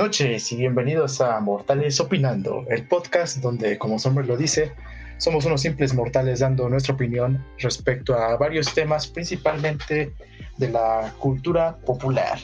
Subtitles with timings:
[0.00, 4.72] Noches y bienvenidos a Mortales Opinando, el podcast donde, como su nombre lo dice,
[5.18, 10.14] somos unos simples mortales dando nuestra opinión respecto a varios temas, principalmente
[10.56, 12.38] de la cultura popular.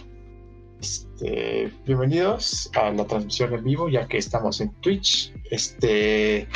[0.83, 5.33] Este, bienvenidos a la transmisión en vivo, ya que estamos en Twitch.
[5.51, 6.47] Este,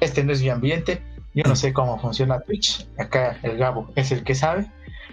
[0.00, 1.02] este no es mi ambiente,
[1.34, 2.88] yo no sé cómo funciona Twitch.
[2.96, 4.64] Acá el Gabo es el que sabe,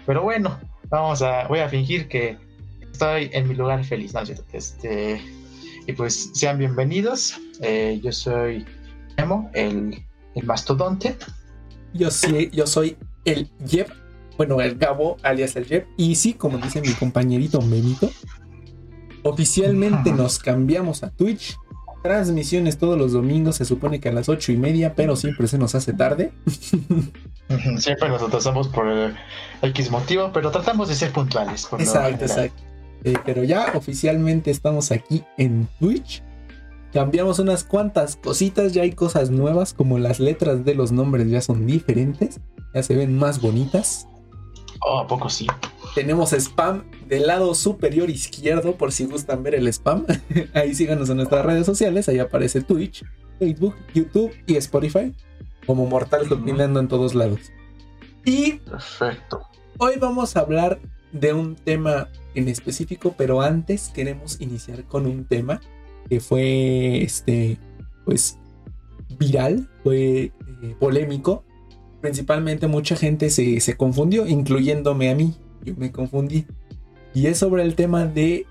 [0.06, 2.38] pero bueno, vamos a, voy a fingir que
[2.94, 4.20] estoy en mi lugar feliz, ¿no?
[4.52, 5.20] Este,
[5.86, 7.40] y pues sean bienvenidos.
[7.60, 8.64] Eh, yo soy
[9.16, 10.04] el,
[10.34, 11.16] el, mastodonte.
[11.92, 13.92] Yo sí, yo soy el Jeb,
[14.36, 15.86] bueno, el Gabo, alias el Jeb.
[15.96, 18.10] Y sí, como dice mi compañerito Memito,
[19.24, 21.56] oficialmente nos cambiamos a Twitch.
[22.04, 25.58] Transmisiones todos los domingos, se supone que a las ocho y media, pero siempre se
[25.58, 26.32] nos hace tarde.
[27.78, 29.16] Siempre nos atrasamos por el
[29.62, 31.66] X motivo, pero tratamos de ser puntuales.
[31.78, 32.73] exacto, exacto.
[33.04, 36.22] Eh, pero ya oficialmente estamos aquí en Twitch.
[36.92, 41.40] Cambiamos unas cuantas cositas, ya hay cosas nuevas, como las letras de los nombres ya
[41.40, 42.40] son diferentes,
[42.72, 44.08] ya se ven más bonitas.
[44.80, 45.46] Oh, ¿a poco sí?
[45.94, 50.06] Tenemos spam del lado superior izquierdo, por si gustan ver el spam.
[50.54, 53.04] ahí síganos en nuestras redes sociales, ahí aparece Twitch,
[53.38, 55.12] Facebook, YouTube y Spotify,
[55.66, 57.40] como Mortal Opinando en todos lados.
[58.24, 59.42] Y Perfecto.
[59.78, 60.78] Hoy vamos a hablar
[61.12, 65.60] de un tema en específico, pero antes queremos iniciar con un tema
[66.08, 67.58] que fue este
[68.04, 68.38] pues
[69.18, 71.44] viral, fue eh, polémico.
[72.00, 75.34] Principalmente mucha gente se, se confundió, incluyéndome a mí.
[75.62, 76.46] Yo me confundí.
[77.14, 78.46] Y es sobre el tema de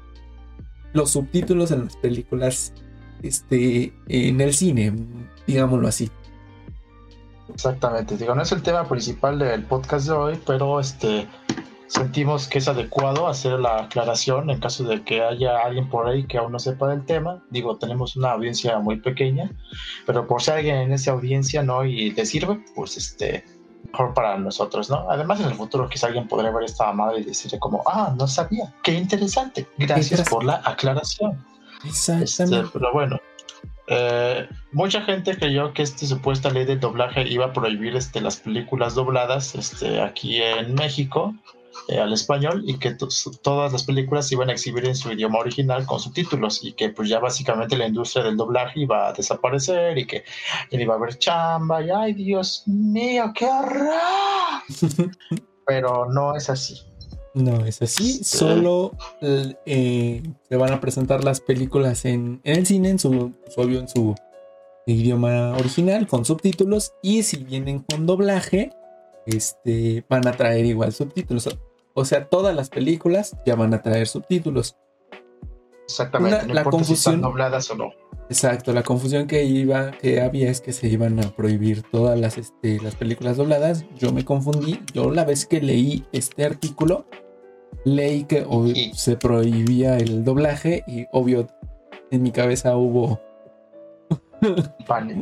[0.94, 2.74] los subtítulos en las películas
[3.22, 4.94] este, en el cine,
[5.46, 6.10] digámoslo así.
[7.54, 11.28] Exactamente, digo, no es el tema principal del podcast de hoy, pero este
[11.94, 16.26] sentimos que es adecuado hacer la aclaración en caso de que haya alguien por ahí
[16.26, 17.44] que aún no sepa del tema.
[17.52, 19.52] Digo, tenemos una audiencia muy pequeña,
[20.08, 23.46] pero por si alguien en esa audiencia no y le sirve, pues este
[23.92, 25.08] mejor para nosotros, ¿no?
[25.10, 28.28] Además en el futuro quizá alguien podría ver esta madre y decirle como, ah, no
[28.28, 31.46] sabía, qué interesante, gracias por la aclaración.
[31.86, 32.60] Exactamente.
[32.60, 33.20] Este, pero bueno,
[33.88, 38.38] eh, mucha gente creyó que esta supuesta ley del doblaje iba a prohibir este, las
[38.38, 41.36] películas dobladas este, aquí en México
[41.88, 42.96] eh, al español y que
[43.42, 46.90] todas las películas se iban a exhibir en su idioma original con subtítulos y que
[46.90, 50.24] pues ya básicamente la industria del doblaje iba a desaparecer y que
[50.72, 53.92] iba a haber chamba y ay Dios mío, qué horror.
[55.66, 56.82] Pero no es así.
[57.34, 58.92] No es así, solo
[59.66, 64.14] eh, se van a presentar las películas en, el cine, en su, obvio en su
[64.86, 68.72] idioma original, con subtítulos, y si vienen con doblaje,
[69.26, 71.50] este, van a traer igual subtítulos.
[71.94, 74.78] O sea, todas las películas ya van a traer subtítulos.
[75.86, 77.92] Exactamente, la confusión dobladas o no.
[78.30, 82.38] Exacto, la confusión que iba, que había es que se iban a prohibir todas las,
[82.38, 83.86] este, las películas dobladas.
[83.96, 84.80] Yo me confundí.
[84.94, 87.06] Yo la vez que leí este artículo,
[87.86, 88.46] leí que
[88.96, 91.48] se prohibía el doblaje y obvio
[92.12, 93.20] en mi cabeza hubo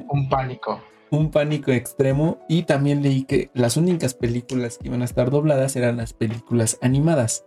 [0.10, 5.06] un pánico un pánico extremo y también leí que las únicas películas que iban a
[5.06, 7.46] estar dobladas eran las películas animadas.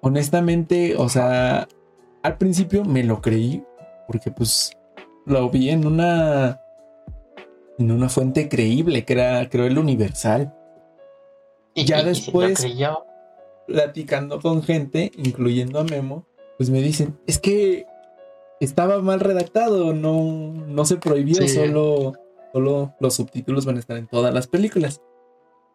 [0.00, 1.68] Honestamente, o sea,
[2.22, 3.62] al principio me lo creí
[4.08, 4.72] porque pues
[5.24, 6.60] lo vi en una
[7.78, 10.52] en una fuente creíble que era creo el Universal.
[11.74, 12.66] Y ya después
[13.68, 16.26] platicando con gente, incluyendo a Memo,
[16.56, 17.86] pues me dicen, es que
[18.58, 22.14] estaba mal redactado, no, no se prohibió, solo
[22.52, 25.00] Solo los subtítulos van a estar en todas las películas.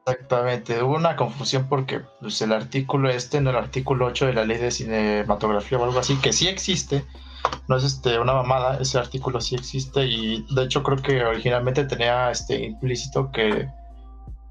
[0.06, 4.44] Exactamente, hubo una confusión porque pues, el artículo este, no el artículo 8 de la
[4.44, 7.06] ley de cinematografía o algo así, que sí existe,
[7.69, 11.86] no es este, una mamada, ese artículo sí existe y de hecho creo que originalmente
[11.86, 13.69] tenía este, implícito que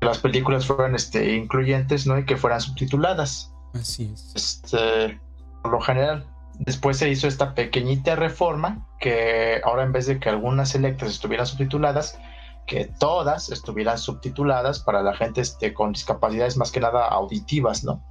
[0.01, 2.19] las películas fueran este, incluyentes ¿no?
[2.19, 3.53] y que fueran subtituladas.
[3.75, 4.33] Así es.
[4.35, 5.21] Este,
[5.63, 6.27] por lo general,
[6.59, 11.47] Después se hizo esta pequeñita reforma que ahora en vez de que algunas selectas estuvieran
[11.47, 12.19] subtituladas,
[12.67, 18.03] que todas estuvieran subtituladas para la gente este, con discapacidades más que nada auditivas, ¿no?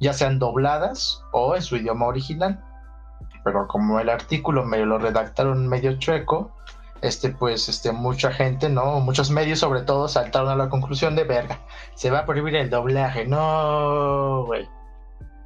[0.00, 2.64] Ya sean dobladas o en su idioma original.
[3.44, 6.50] Pero como el artículo me lo redactaron medio chueco,
[7.02, 8.98] este pues este mucha gente, ¿no?
[9.00, 11.60] Muchos medios sobre todo saltaron a la conclusión de verga,
[11.94, 13.26] se va a prohibir el doblaje.
[13.26, 14.68] No, güey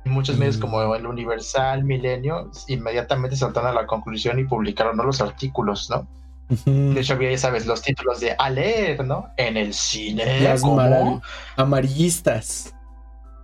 [0.09, 5.89] muchos medios como el Universal, Milenio, inmediatamente saltaron a la conclusión y publicaron los artículos,
[5.91, 6.07] ¿no?
[6.65, 9.29] De hecho, había, ya sabes, los títulos de a leer, ¿no?
[9.37, 10.41] En el cine.
[10.41, 10.63] Las
[11.57, 12.75] amarillistas.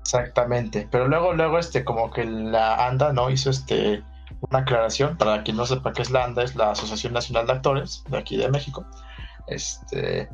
[0.00, 0.88] Exactamente.
[0.90, 3.30] Pero luego, luego, este, como que la ANDA, ¿no?
[3.30, 4.02] Hizo este
[4.50, 7.52] una aclaración para quien no sepa qué es la ANDA, es la Asociación Nacional de
[7.52, 8.84] Actores de aquí de México.
[9.46, 10.28] Este,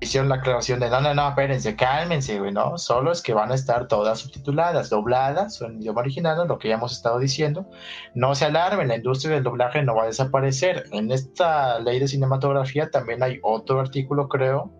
[0.00, 2.78] hicieron la aclaración de no, no, no, espérense, cálmense, güey, ¿no?
[2.78, 6.68] Solo es que van a estar todas subtituladas, dobladas o en idioma original, lo que
[6.68, 7.66] ya hemos estado diciendo.
[8.14, 10.84] No se alarmen, la industria del doblaje no va a desaparecer.
[10.92, 14.70] En esta ley de cinematografía también hay otro artículo, creo,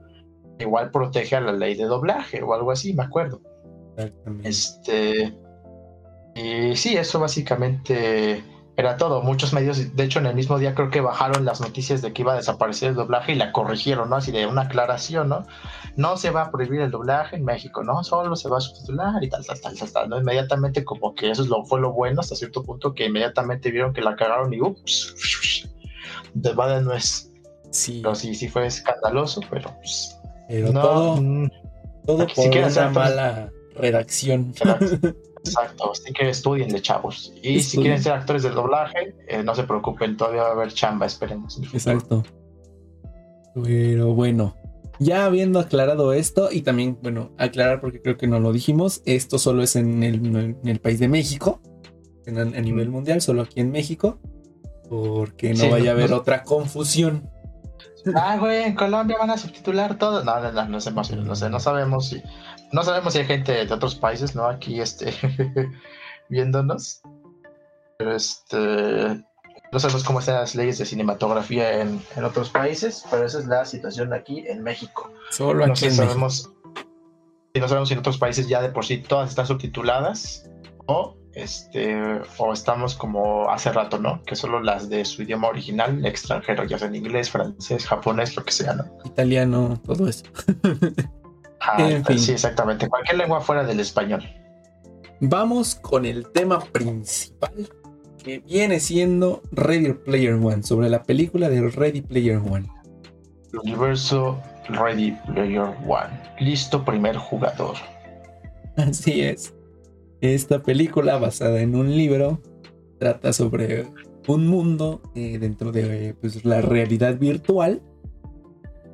[0.58, 3.40] igual protege a la ley de doblaje o algo así, me acuerdo.
[4.42, 5.34] Este.
[6.34, 8.42] Y sí, eso básicamente
[8.76, 9.22] era todo.
[9.22, 12.22] Muchos medios, de hecho, en el mismo día creo que bajaron las noticias de que
[12.22, 14.16] iba a desaparecer el doblaje y la corrigieron, ¿no?
[14.16, 15.46] Así de una aclaración, ¿no?
[15.96, 18.02] No se va a prohibir el doblaje en México, ¿no?
[18.02, 20.18] Solo se va a subtitular y tal, tal, tal, tal, tal ¿no?
[20.18, 23.92] Inmediatamente, como que eso es lo, fue lo bueno hasta cierto punto, que inmediatamente vieron
[23.92, 25.68] que la cagaron y ups,
[26.34, 27.30] de va no es.
[27.70, 28.00] Sí.
[28.02, 30.18] Pero sí, sí fue escandaloso, pero pues.
[30.48, 31.50] Pero no, todo, mm,
[32.06, 34.52] todo por una mala redacción.
[35.44, 37.32] Exacto, así que estudien de chavos.
[37.42, 40.72] Y si quieren ser actores del doblaje, eh, no se preocupen, todavía va a haber
[40.72, 41.60] chamba, esperemos.
[41.72, 42.24] Exacto.
[43.62, 44.56] Pero bueno,
[44.98, 49.38] ya habiendo aclarado esto, y también, bueno, aclarar porque creo que no lo dijimos, esto
[49.38, 51.60] solo es en el, país de México,
[52.24, 54.18] en, a nivel mundial, solo aquí en México,
[54.88, 57.28] porque no vaya a haber otra confusión.
[58.14, 60.24] Ah, güey, en Colombia van a subtitular todo.
[60.24, 60.80] No, no, no, no no
[61.34, 62.22] sé, no sabemos si
[62.74, 64.46] no sabemos si hay gente de otros países, ¿no?
[64.46, 65.12] Aquí, este,
[66.28, 67.02] viéndonos.
[67.96, 69.24] Pero este,
[69.70, 73.64] no sabemos cómo están las leyes de cinematografía en, otros países, pero esa es la
[73.64, 75.12] situación aquí en México.
[75.30, 76.52] Solo aquí no sabemos,
[77.54, 80.50] Y no sabemos si en otros países ya de por sí todas están subtituladas
[80.86, 84.20] o este o estamos como hace rato, ¿no?
[84.24, 88.44] Que solo las de su idioma original, extranjero, ya sea en inglés, francés, japonés, lo
[88.44, 88.84] que sea, ¿no?
[89.04, 90.24] Italiano, todo eso.
[92.16, 92.88] Sí, exactamente.
[92.88, 94.22] Cualquier lengua fuera del español.
[95.20, 97.68] Vamos con el tema principal
[98.22, 102.68] que viene siendo Ready Player One, sobre la película de Ready Player One.
[103.62, 106.20] Universo Ready Player One.
[106.40, 107.76] Listo, primer jugador.
[108.76, 109.54] Así es.
[110.20, 112.40] Esta película, basada en un libro,
[112.98, 113.86] trata sobre
[114.26, 117.82] un mundo eh, dentro de pues, la realidad virtual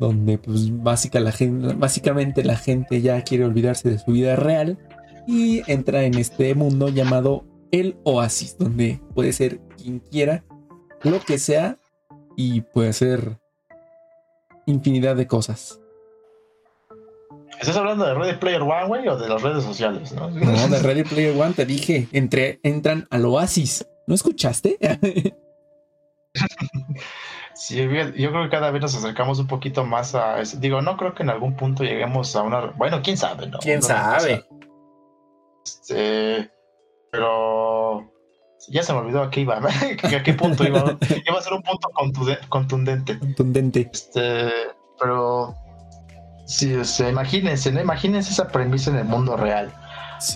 [0.01, 0.71] donde pues
[1.13, 4.79] la gente, básicamente la gente ya quiere olvidarse de su vida real
[5.27, 10.43] y entra en este mundo llamado el oasis, donde puede ser quien quiera,
[11.03, 11.79] lo que sea,
[12.35, 13.39] y puede hacer
[14.67, 15.81] infinidad de cosas.
[17.61, 20.13] ¿Estás hablando de Ready Player One, güey, o de las redes sociales?
[20.13, 23.87] No, no de Ready Player One te dije, entre, entran al oasis.
[24.07, 24.79] ¿No escuchaste?
[27.61, 30.57] Sí, yo creo que cada vez nos acercamos un poquito más a eso.
[30.59, 32.69] Digo, no creo que en algún punto lleguemos a una.
[32.69, 33.59] Bueno, quién sabe, ¿no?
[33.59, 34.47] Quién sabe.
[35.63, 36.51] Este,
[37.13, 38.11] pero
[38.71, 39.59] ya se me olvidó a qué iba,
[40.03, 40.97] a qué punto iba.
[41.27, 41.91] iba a ser un punto
[42.49, 43.19] contundente.
[43.19, 43.91] Contundente.
[43.93, 44.51] Este,
[44.99, 45.55] pero
[46.47, 47.83] sí, o imagínense, ¿no?
[47.83, 49.71] Imagínense esa premisa en el mundo real.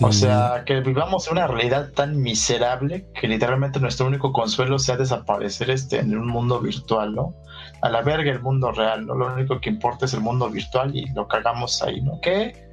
[0.01, 5.69] O sea, que vivamos una realidad tan miserable que literalmente nuestro único consuelo sea desaparecer
[5.69, 7.35] este, en un mundo virtual, ¿no?
[7.81, 9.13] A la verga el mundo real, ¿no?
[9.13, 12.19] Lo único que importa es el mundo virtual y lo cagamos ahí, ¿no?
[12.19, 12.65] Que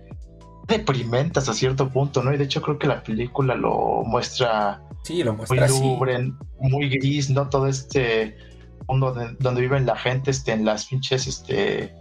[0.67, 2.33] deprimente hasta cierto punto, ¿no?
[2.33, 6.89] Y de hecho creo que la película lo muestra, sí, lo muestra muy lubre, muy
[6.89, 7.51] gris, ¿no?
[7.51, 8.37] Todo este
[8.89, 11.95] mundo donde viven la gente, este, en las pinches, este,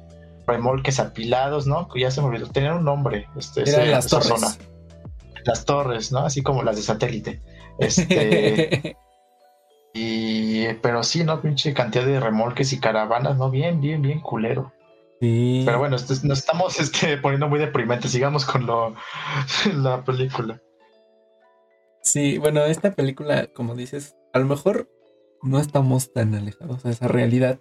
[0.48, 1.90] remolques apilados, ¿no?
[1.90, 4.38] Que ya se me olvidó, tener un nombre, este, las Zona
[5.46, 6.20] las torres, ¿no?
[6.20, 7.42] Así como las de satélite.
[7.80, 8.96] Este.
[9.94, 10.68] y.
[10.82, 11.42] Pero sí, ¿no?
[11.42, 13.50] Pinche cantidad de remolques y caravanas, ¿no?
[13.50, 14.72] Bien, bien, bien culero.
[15.20, 15.64] Sí.
[15.66, 18.12] Pero bueno, este, nos estamos este, poniendo muy deprimentes.
[18.12, 18.96] Sigamos con lo,
[19.76, 20.62] la película.
[22.02, 24.90] Sí, bueno, esta película, como dices, a lo mejor
[25.44, 27.60] no estamos tan alejados de esa realidad.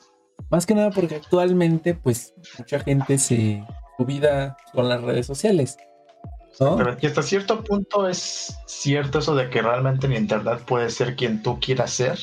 [0.50, 3.62] Más que nada porque actualmente, pues, mucha gente se
[4.00, 5.76] su vida con las redes sociales.
[6.60, 11.42] Pero hasta cierto punto es cierto eso de que realmente en internet puedes ser quien
[11.42, 12.18] tú quieras ser.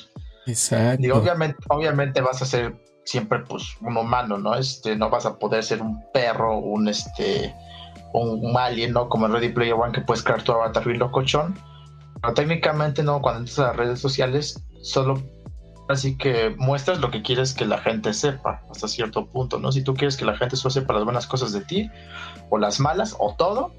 [0.46, 1.04] Exacto.
[1.04, 4.54] Y obviamente, obviamente vas a ser siempre pues un humano, ¿no?
[4.54, 7.56] Este, no vas a poder ser un perro, un este,
[8.14, 9.10] un, alien, ¿no?
[9.10, 11.58] Como en Ready Player One que puedes crear tu avatar bien locochón.
[12.22, 15.20] Pero técnicamente no, cuando entras a las redes sociales, solo
[15.90, 19.72] así que muestras lo que quieres que la gente sepa hasta cierto punto, ¿no?
[19.72, 21.90] Si tú quieres que la gente solo sepa las buenas cosas de ti,
[22.52, 23.74] o las malas, o todo,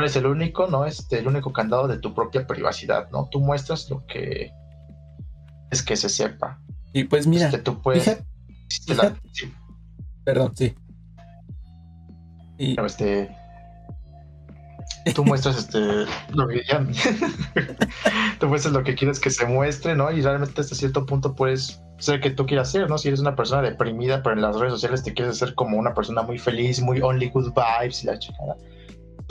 [0.00, 0.86] no eres el único, ¿no?
[0.86, 3.28] Este, el único candado de tu propia privacidad, ¿no?
[3.30, 4.50] Tú muestras lo que
[5.70, 6.58] es que se sepa.
[6.94, 8.22] Y pues mira, este, tú puedes.
[10.24, 10.74] Perdón, sí.
[12.58, 12.80] Y...
[12.80, 13.30] Este,
[15.14, 15.78] tú muestras este
[16.34, 16.62] lo que
[18.38, 20.10] tú muestras lo que quieres que se muestre, ¿no?
[20.10, 22.96] Y realmente hasta cierto punto puedes ser que tú quieras ser, ¿no?
[22.96, 25.92] Si eres una persona deprimida, pero en las redes sociales te quieres hacer como una
[25.92, 28.56] persona muy feliz, muy only good vibes y la chingada.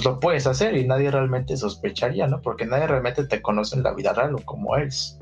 [0.04, 2.42] Lo puedes hacer y nadie realmente sospecharía, ¿no?
[2.42, 5.18] Porque nadie realmente te conoce en la vida real o como eres.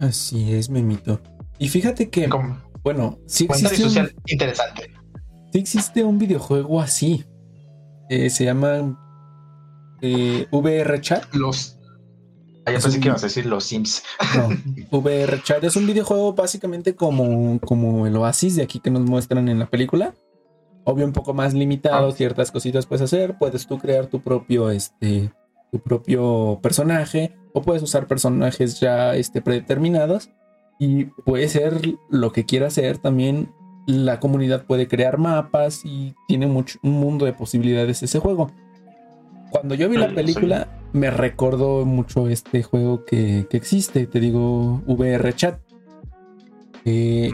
[0.00, 1.20] Así es, Memito.
[1.58, 2.28] Y fíjate que,
[2.82, 4.90] bueno, sí existe social interesante.
[5.52, 7.24] Sí existe un videojuego así.
[8.08, 8.96] Eh, se llama
[10.02, 11.34] eh, VR Chat.
[11.34, 11.78] Los.
[12.66, 14.02] Ah, ya pensé que ibas a decir los Sims.
[14.34, 14.48] No,
[14.98, 19.48] VR Chat es un videojuego básicamente como, como el Oasis de aquí que nos muestran
[19.48, 20.14] en la película.
[20.88, 22.12] Obvio, un poco más limitado, ah.
[22.12, 23.36] ciertas cositas puedes hacer.
[23.38, 25.32] Puedes tú crear tu propio, este,
[25.72, 27.34] tu propio personaje.
[27.52, 30.30] O puedes usar personajes ya este, predeterminados.
[30.78, 33.50] Y puede ser lo que quieras hacer también.
[33.88, 38.52] La comunidad puede crear mapas y tiene mucho, un mundo de posibilidades ese juego.
[39.50, 45.34] Cuando yo vi la película, me recordó mucho este juego que, existe, te digo, VR
[45.34, 45.58] Chat.
[46.84, 47.32] Eh,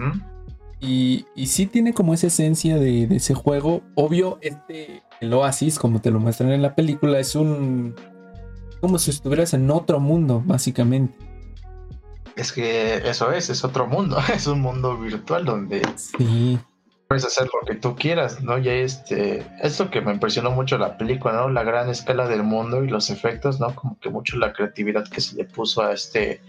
[0.82, 3.82] y, y, sí tiene como esa esencia de, ese juego.
[3.94, 7.94] Obvio, este, el Oasis, como te lo muestran en la película, es un.
[8.80, 11.16] como si estuvieras en otro mundo, básicamente.
[12.36, 16.58] Es que eso es, es otro mundo, es un mundo virtual donde sí
[17.12, 18.56] puedes hacer lo que tú quieras, ¿no?
[18.56, 21.50] Y este, esto que me impresionó mucho la película, ¿no?
[21.50, 23.74] La gran escala del mundo y los efectos, ¿no?
[23.74, 26.40] Como que mucho la creatividad que se le puso a este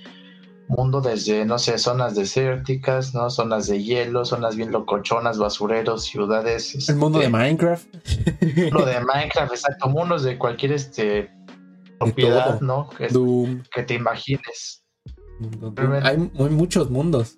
[0.68, 3.30] mundo desde, no sé, zonas desérticas, ¿no?
[3.30, 6.90] Zonas de hielo, zonas bien locochonas, basureros, ciudades.
[6.90, 7.88] El mundo de este, Minecraft.
[8.72, 9.90] Lo de Minecraft, exacto.
[9.90, 11.32] Mundos de cualquier este
[12.00, 12.90] propiedad, ¿no?
[12.90, 13.08] Que,
[13.74, 14.84] que te imagines.
[16.04, 17.38] Hay, hay muchos mundos.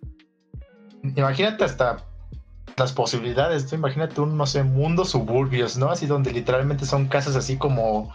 [1.04, 2.06] Imagínate hasta
[2.78, 3.68] las posibilidades.
[3.68, 5.90] Tú imagínate un, no sé, mundo suburbios, ¿no?
[5.90, 8.14] Así donde literalmente son casas así como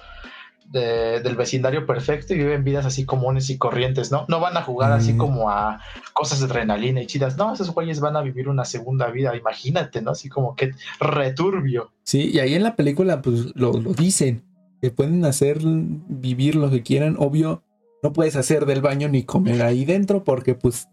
[0.71, 4.25] del vecindario perfecto y viven vidas así comunes y corrientes, ¿no?
[4.29, 5.81] No van a jugar así como a
[6.13, 7.37] cosas de adrenalina y chidas.
[7.37, 10.13] No, esos güeyes van a vivir una segunda vida, imagínate, ¿no?
[10.13, 11.91] Así como que returbio.
[12.05, 14.45] Sí, y ahí en la película pues lo, dicen,
[14.81, 17.17] que pueden hacer vivir lo que quieran.
[17.19, 17.65] Obvio,
[18.05, 20.89] no puedes hacer del baño ni comer ahí dentro porque pues,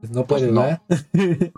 [0.00, 0.82] pues no puedes, pues ¿verdad?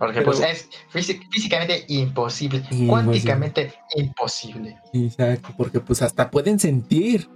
[0.00, 4.78] Porque pues es físicamente imposible, cuánticamente imposible.
[4.94, 7.28] Exacto, porque pues hasta pueden sentir.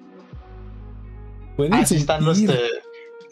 [1.58, 2.38] Pueden Así están los,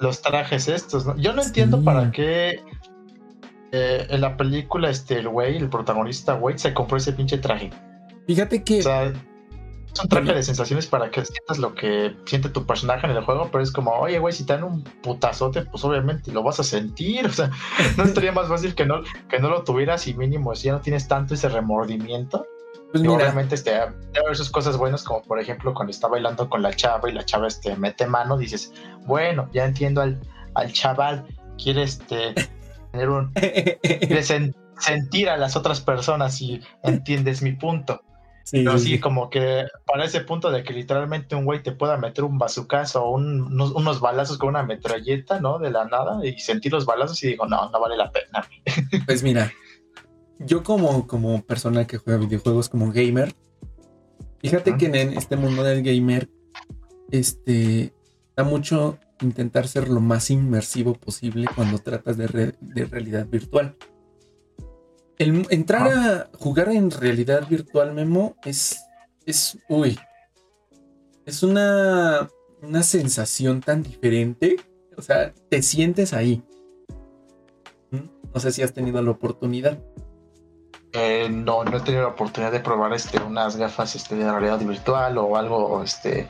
[0.01, 1.17] los trajes estos, ¿no?
[1.17, 2.61] Yo no entiendo para qué
[3.73, 7.71] eh, en la película este el güey, el protagonista güey, se compró ese pinche traje.
[8.27, 8.83] Fíjate que...
[9.93, 13.25] Es un traje de sensaciones para que sientas lo que siente tu personaje en el
[13.25, 16.61] juego, pero es como, oye, güey, si te dan un putazote, pues obviamente lo vas
[16.61, 17.27] a sentir.
[17.33, 17.51] O sea,
[17.97, 20.81] no estaría más fácil que no, que no lo tuvieras y mínimo, si ya no
[20.81, 22.47] tienes tanto ese remordimiento.
[22.91, 26.61] Pues obviamente este, debe haber sus cosas buenas, como por ejemplo cuando está bailando con
[26.61, 28.73] la chava y la chava este, mete mano, dices,
[29.07, 30.21] bueno, ya entiendo al,
[30.55, 32.35] al chaval, quiere este,
[32.91, 33.33] tener un.
[33.33, 38.03] quiere sentir a las otras personas y entiendes mi punto.
[38.45, 41.97] Sí, Pero sí, como que para ese punto de que literalmente un güey te pueda
[41.97, 45.59] meter un bazucazo o unos, balazos con una metralleta, ¿no?
[45.59, 48.47] De la nada y sentir los balazos y digo, no, no vale la pena.
[49.07, 49.53] Pues mira,
[50.39, 53.35] yo como, como persona que juega videojuegos como gamer,
[54.41, 56.29] fíjate que en este mundo del gamer,
[57.11, 57.93] este,
[58.37, 63.77] da mucho intentar ser lo más inmersivo posible cuando tratas de, de realidad virtual
[65.23, 68.85] entrar a jugar en realidad virtual, Memo, es.
[69.27, 69.59] Es.
[69.69, 69.99] Uy.
[71.27, 72.29] Es una.
[72.63, 74.57] Una sensación tan diferente.
[74.97, 76.43] O sea, te sientes ahí.
[77.91, 78.31] ¿Mm?
[78.33, 79.79] No sé si has tenido la oportunidad.
[80.93, 84.61] Eh, no, no he tenido la oportunidad de probar este, unas gafas este, de realidad
[84.61, 86.29] virtual o algo este,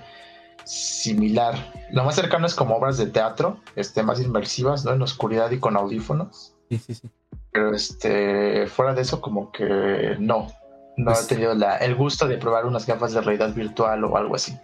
[0.64, 1.72] similar.
[1.90, 4.92] Lo más cercano es como obras de teatro, este, más inmersivas, ¿no?
[4.92, 6.54] En oscuridad y con audífonos.
[6.70, 7.10] Sí, sí, sí.
[7.52, 10.48] Pero este, fuera de eso, como que no.
[10.96, 14.16] No he pues tenido la, el gusto de probar unas gafas de realidad virtual o
[14.16, 14.56] algo así.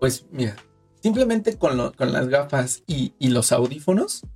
[0.00, 0.56] Pues mira,
[1.02, 4.26] simplemente con, con las gafas y, los audífonos,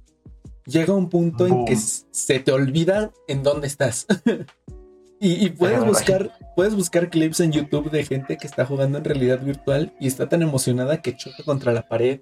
[0.64, 4.06] llega un punto en que se te olvida en dónde estás.
[5.20, 9.40] y, puedes buscar, puedes buscar clips en YouTube de gente que está jugando en realidad
[9.40, 12.20] virtual y está tan emocionada que choca contra la pared,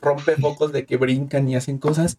[0.00, 2.18] rompe focos de que brincan y hacen cosas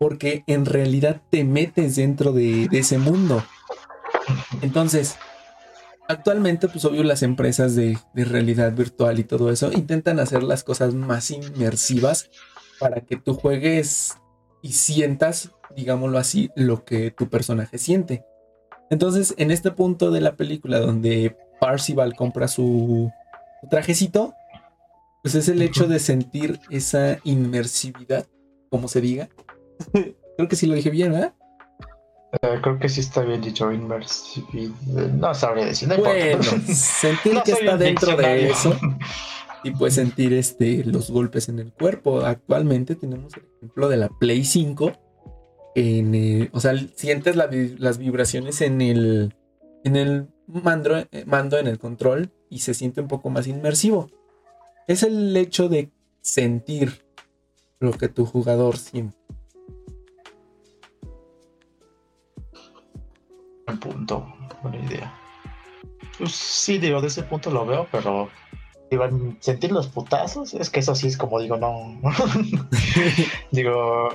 [0.00, 3.44] porque en realidad te metes dentro de, ese mundo.
[4.62, 5.16] Entonces,
[6.08, 10.94] actualmente, pues obvio, las empresas de, realidad virtual y todo eso intentan hacer las cosas
[10.94, 12.30] más inmersivas
[12.78, 14.16] para que tú juegues
[14.62, 18.24] y sientas, digámoslo así, lo que tu personaje siente.
[18.88, 23.12] Entonces, en este punto de la película donde Parcival compra su,
[23.60, 24.32] su trajecito,
[25.22, 28.26] pues es el hecho de sentir esa inmersividad,
[28.70, 29.28] como se diga.
[30.36, 31.34] Creo que sí lo dije bien, ¿verdad?
[32.42, 35.08] Eh, creo que sí está bien dicho, inmersividad.
[35.08, 38.78] No sabría decir, no Bueno, sentir No que está dentro de eso
[39.64, 42.20] y pues sentir este, los golpes en el cuerpo.
[42.20, 44.92] Actualmente tenemos el ejemplo de la Play 5.
[45.74, 49.34] En, eh, o sea, sientes la las vibraciones en el,
[49.84, 54.08] en el mando, eh, mando, en el control y se siente un poco más inmersivo.
[54.86, 57.04] Es el hecho de sentir
[57.80, 59.19] lo que tu jugador siente.
[63.78, 64.26] Punto,
[64.62, 65.12] buena idea.
[66.18, 68.28] Pues sí, digo, de ese punto lo veo, pero
[68.90, 72.00] digo, en sentir los putazos, es que eso sí es como digo, no.
[73.50, 74.08] digo,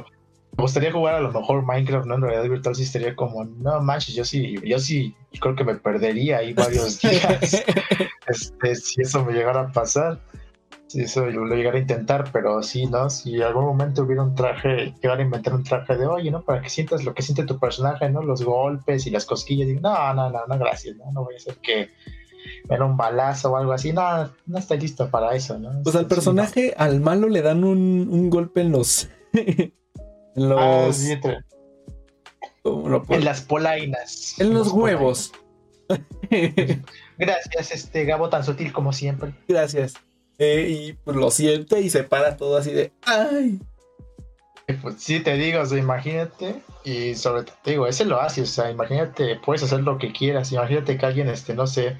[0.58, 2.16] me gustaría jugar a lo mejor Minecraft, ¿no?
[2.16, 5.76] En realidad virtual sí estaría como, no manches, yo sí, yo sí creo que me
[5.76, 7.64] perdería ahí varios días.
[8.28, 10.22] este, si eso me llegara a pasar.
[10.96, 13.10] Eso yo lo llegara a intentar, pero sí, ¿no?
[13.10, 16.42] Si en algún momento hubiera un traje, llegar a inventar un traje de, oye, ¿no?
[16.44, 18.22] Para que sientas lo que siente tu personaje, ¿no?
[18.24, 19.68] Los golpes y las cosquillas.
[19.82, 21.12] No, no, no, no, gracias, ¿no?
[21.12, 21.90] No voy a hacer que
[22.70, 23.92] me un balazo o algo así.
[23.92, 25.82] No, no estoy listo para eso, ¿no?
[25.84, 29.10] Pues al Sí, personaje, al malo le dan un, un golpe en los.
[29.34, 29.74] en.
[30.38, 30.96] Ah, los.
[30.96, 31.40] sí, entre-
[32.64, 34.40] ¿cómo lo puedo- en las polainas.
[34.40, 35.32] en los Las huevos.
[37.18, 39.34] Gracias, este Gabo tan sutil como siempre.
[39.48, 39.96] Gracias.
[40.38, 42.92] Eh, y pues lo siente y se para todo así de.
[43.06, 43.60] ¡Ay!
[44.82, 48.42] Pues sí, te digo, o sea, imagínate, y sobre todo, te digo, ese lo hace,
[48.42, 52.00] o sea, imagínate, puedes hacer lo que quieras, imagínate que alguien, este, no sé,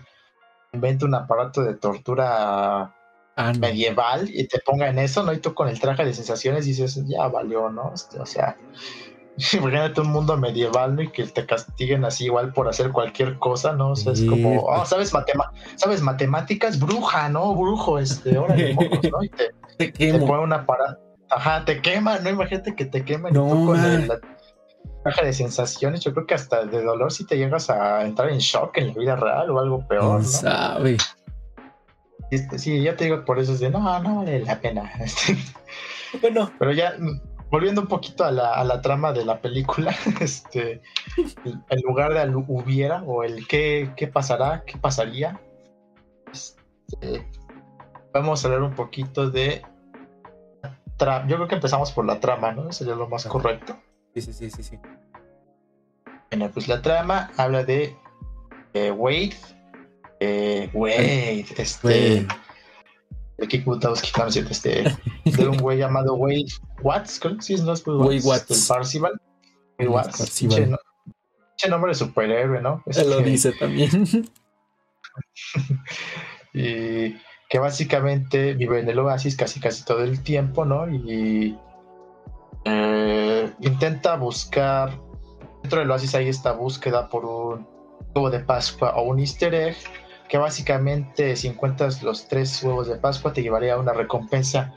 [0.74, 2.96] inventa un aparato de tortura
[3.38, 3.60] Ah, no.
[3.60, 5.34] medieval y te ponga en eso, ¿no?
[5.34, 7.92] Y tú con el traje de sensaciones dices, ya valió, ¿no?
[7.94, 8.58] Este, o sea,
[9.54, 11.02] imagínate un mundo medieval, ¿no?
[11.02, 13.92] Y que te castiguen así igual por hacer cualquier cosa, ¿no?
[13.92, 14.80] O sea, es como, pues.
[14.82, 16.80] oh, ¿sabes, matema ¿sabes matemáticas?
[16.80, 17.54] Bruja, ¿no?
[17.56, 19.24] Brujo, este, órale, mocos, ¿no?
[19.24, 21.00] Y te, Te te pone una parada.
[21.30, 22.30] Ajá, te quema, ¿no?
[22.30, 24.20] Imagínate que te quemen No, y tú con el- la
[25.04, 26.00] caja de sensaciones.
[26.02, 28.94] Yo creo que hasta de dolor si te llegas a entrar en shock en la
[28.94, 30.38] vida real o algo peor, ¿Quién ¿no?
[30.40, 30.98] sabe?
[32.32, 34.92] Este, sí, ya te digo, por eso es de no, no vale la pena.
[35.00, 35.38] Este,
[36.22, 36.96] Bueno, Pero ya
[37.52, 40.82] volviendo un poquito a la, a la trama de la película, este,
[41.46, 45.40] el- en lugar de al hubiera o el qué, qué pasará, qué pasaría,
[46.32, 47.26] este,
[48.14, 49.62] vamos a hablar un poquito de
[50.98, 52.72] tra- Yo creo que empezamos por la trama, ¿no?
[52.72, 53.78] Sería lo más correcto.
[54.14, 54.80] sí, sí, sí, sí, sí.
[56.32, 57.96] Bueno, pues la trama habla de
[58.74, 59.36] eh, Wade.
[60.20, 61.88] eh, Wade, este.
[61.88, 62.28] Wade.
[63.38, 64.84] De Kick Butowski, no, es cierto, este.
[65.26, 66.46] De un güey llamado Wade
[66.82, 68.52] Watts, creo que sí, no es Wade Watts.
[68.52, 69.22] El Parcival.
[69.80, 70.18] Wade Watts.
[70.18, 70.56] Parcival.
[70.56, 70.78] Pinche no-
[71.58, 72.84] pinche nombre de superhéroe, ¿no?
[72.86, 74.08] Él lo dice también.
[76.54, 77.16] y
[77.50, 80.90] que básicamente vive en el oasis casi casi todo el tiempo, ¿no?
[80.90, 81.58] Y
[82.66, 84.98] eh, intenta buscar
[85.62, 87.68] dentro del oasis hay esta búsqueda por un
[88.14, 89.76] huevo de Pascua o un Easter egg
[90.30, 94.74] que básicamente si encuentras los tres huevos de Pascua te llevaría a una recompensa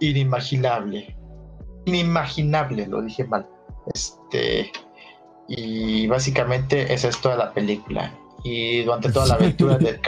[0.00, 1.16] inimaginable,
[1.84, 3.48] inimaginable, lo dije mal,
[3.94, 4.70] este
[5.48, 8.12] y básicamente esa es toda la película.
[8.44, 9.98] Y durante toda la aventura de,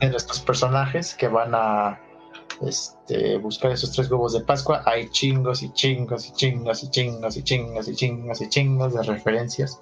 [0.00, 1.98] de nuestros personajes que van a
[2.60, 7.36] este, buscar esos tres huevos de Pascua, hay chingos y chingos y chingos y chingos
[7.36, 9.80] y chingos y chingos y chingos de referencias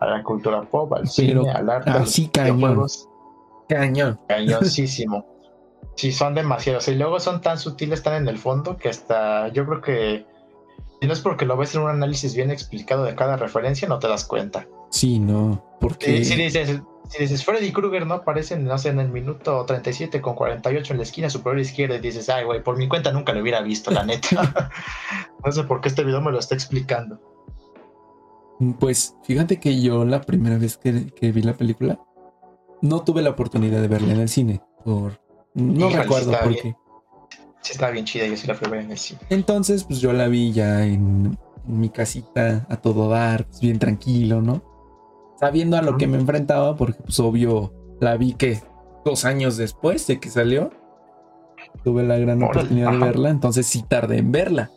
[0.00, 3.08] a la cultura pop, al Pero cine, al arte, a los videojuegos.
[3.68, 4.20] Cañón.
[4.28, 5.26] Cañoncísimo.
[5.96, 6.88] Sí, son demasiados.
[6.88, 10.26] Y luego son tan sutiles, tan en el fondo, que hasta yo creo que
[11.00, 13.98] si no es porque lo ves en un análisis bien explicado de cada referencia, no
[13.98, 14.66] te das cuenta.
[14.90, 15.64] Sí, no.
[15.80, 16.18] Porque.
[16.18, 18.14] Si, si dices, si dices Freddy Krueger, ¿no?
[18.14, 22.00] Aparece, no sé, en el minuto 37 con 48 en la esquina superior izquierda y
[22.00, 24.70] dices, ay, güey, por mi cuenta nunca lo hubiera visto, la neta.
[25.44, 27.20] no sé por qué este video me lo está explicando.
[28.80, 31.98] Pues fíjate que yo la primera vez que, que vi la película
[32.82, 34.60] no tuve la oportunidad de verla en el cine.
[34.84, 35.20] Por.
[35.54, 36.60] No Híjole, recuerdo por bien.
[36.62, 36.76] qué.
[37.62, 39.20] Sí, está bien chida, yo sí la fui a ver en el cine.
[39.30, 41.36] Entonces, pues yo la vi ya en,
[41.66, 44.62] en mi casita a todo dar, pues, bien tranquilo, ¿no?
[45.40, 48.62] Sabiendo a lo que me enfrentaba, porque pues obvio la vi que
[49.04, 50.70] dos años después de que salió.
[51.84, 54.70] Tuve la gran Órale, oportunidad de verla, entonces sí tardé en verla.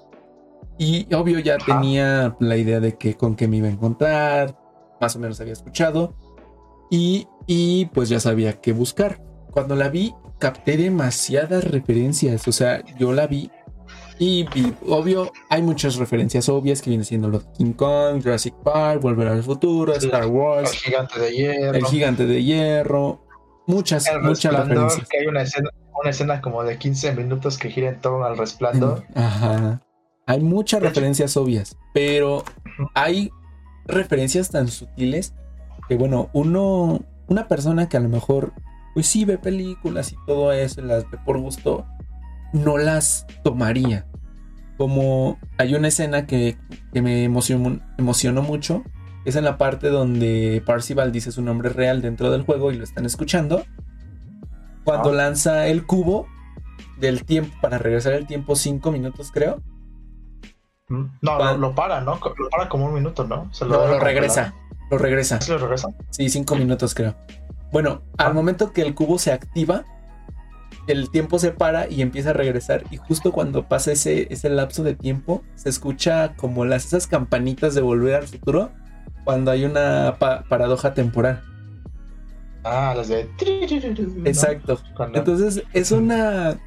[0.77, 1.65] Y obvio ya Ajá.
[1.65, 4.57] tenía la idea de que con qué me iba a encontrar,
[4.99, 6.13] más o menos había escuchado.
[6.89, 9.21] Y, y pues ya sabía qué buscar.
[9.51, 12.47] Cuando la vi, capté demasiadas referencias.
[12.47, 13.51] O sea, yo la vi
[14.19, 19.01] y, vi- obvio, hay muchas referencias obvias que vienen siendo los King Kong, Jurassic Park,
[19.01, 19.93] Volver al Futuro.
[19.93, 21.77] Star El Wars, gigante de hierro.
[21.77, 23.25] El Gigante de Hierro,
[23.67, 25.07] Muchas, El muchas referencias.
[25.07, 25.69] que hay una escena,
[26.01, 29.03] una escena como de 15 minutos que gira en torno al resplandor.
[29.15, 29.81] Ajá.
[30.25, 32.43] Hay muchas De referencias obvias, pero
[32.95, 33.29] hay
[33.85, 35.33] referencias tan sutiles
[35.89, 38.53] que, bueno, uno, una persona que a lo mejor,
[38.93, 41.85] pues sí ve películas y todo eso, las ve por gusto,
[42.53, 44.05] no las tomaría.
[44.77, 46.57] Como hay una escena que,
[46.93, 48.83] que me emocionó, emocionó mucho,
[49.25, 52.85] es en la parte donde Parcival dice su nombre real dentro del juego y lo
[52.85, 53.63] están escuchando.
[54.85, 55.13] Cuando Ah.
[55.15, 56.27] lanza el cubo
[56.99, 59.61] del tiempo para regresar el tiempo 5 minutos, creo.
[60.87, 62.15] No, lo, para, ¿no?
[62.15, 63.53] Lo para como un minuto, ¿no?
[63.53, 64.55] Se No, lo regresa.
[64.89, 65.39] Lo regresa.
[65.41, 65.89] ¿Sí lo regresa?
[66.09, 67.15] Sí, 5 minutos, creo.
[67.71, 68.25] Bueno, Ah.
[68.27, 69.85] al momento que el cubo se activa,
[70.87, 72.83] el tiempo se para y empieza a regresar.
[72.89, 77.75] Y justo cuando pasa ese, ese lapso de tiempo, se escucha como las, esas campanitas
[77.75, 78.71] de volver al futuro
[79.23, 81.43] cuando hay una pa- paradoja temporal.
[82.63, 83.29] Ah, las de.
[84.25, 84.79] Exacto.
[85.13, 86.59] Entonces es una.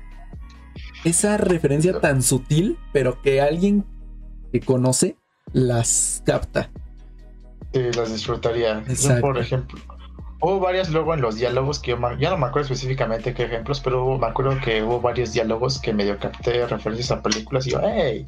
[1.04, 3.84] Esa referencia tan sutil, pero que alguien
[4.52, 5.16] que conoce
[5.52, 6.70] las capta.
[7.72, 8.82] Sí, las disfrutaría.
[9.14, 9.80] Yo, por ejemplo,
[10.40, 13.80] hubo varias luego en los diálogos que yo ya no me acuerdo específicamente qué ejemplos,
[13.80, 17.70] pero hubo- me acuerdo que hubo varios diálogos que medio capté referencias a películas y
[17.70, 18.26] yo, hey,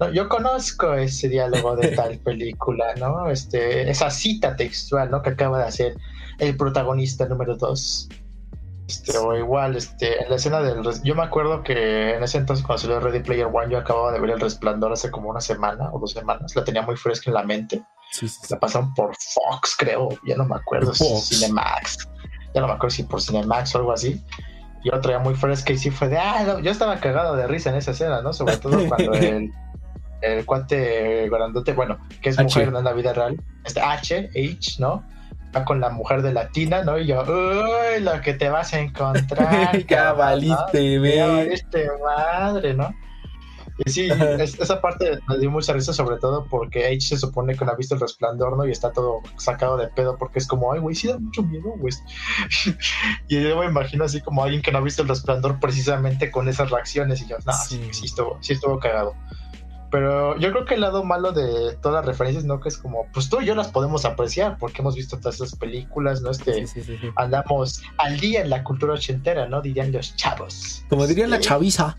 [0.00, 3.30] no, yo conozco ese diálogo de tal película, ¿no?
[3.30, 5.22] Este, esa cita textual, ¿no?
[5.22, 5.96] Que acaba de hacer
[6.38, 8.08] el protagonista número dos.
[8.92, 10.82] Este, o igual, este, en la escena del...
[11.02, 14.20] Yo me acuerdo que en ese entonces cuando salió Ready Player One yo acababa de
[14.20, 17.34] ver El Resplandor hace como una semana o dos semanas, la tenía muy fresca en
[17.34, 18.48] la mente Sí, sí, sí.
[18.50, 21.28] la pasaron por Fox, creo, ya no me acuerdo, si Fox.
[21.28, 22.08] Cinemax,
[22.54, 24.22] ya no me acuerdo si por Cinemax o algo así.
[24.84, 27.70] Yo traía muy fresca y sí fue de, ah, no, yo estaba cagado de risa
[27.70, 28.34] en esa escena, ¿no?
[28.34, 29.50] Sobre todo cuando el,
[30.20, 32.44] el cuate grandote, bueno, que es H.
[32.44, 32.80] mujer ¿no?
[32.80, 35.02] en la vida real, este H, H, ¿no?
[35.54, 36.98] Va con la mujer de latina, ¿no?
[36.98, 39.84] Y yo, uy, lo que te vas a encontrar.
[39.86, 40.16] Cabrón,
[40.48, 40.56] ¿no?
[41.36, 42.94] valiste madre, ¿no?
[43.84, 47.56] Y sí, es- esa parte me dio mucha risa, sobre todo porque H se supone
[47.56, 48.66] que no ha visto el resplandor, ¿no?
[48.66, 51.72] Y está todo sacado de pedo porque es como, ay, güey, sí da mucho miedo,
[51.78, 51.92] güey.
[53.28, 56.48] y yo me imagino así como alguien que no ha visto el resplandor precisamente con
[56.48, 57.22] esas reacciones.
[57.22, 57.88] Y yo, no, sí, Sí.
[57.92, 59.14] sí estuvo, sí estuvo cagado.
[59.92, 62.60] Pero yo creo que el lado malo de todas las referencias, ¿no?
[62.60, 65.54] Que es como, pues tú y yo las podemos apreciar porque hemos visto todas esas
[65.54, 66.30] películas, ¿no?
[66.30, 67.10] Este, Sí, sí, sí, sí.
[67.16, 69.60] andamos al día en la cultura ochentera, ¿no?
[69.60, 70.82] Dirían los chavos.
[70.88, 71.98] Como diría la chaviza.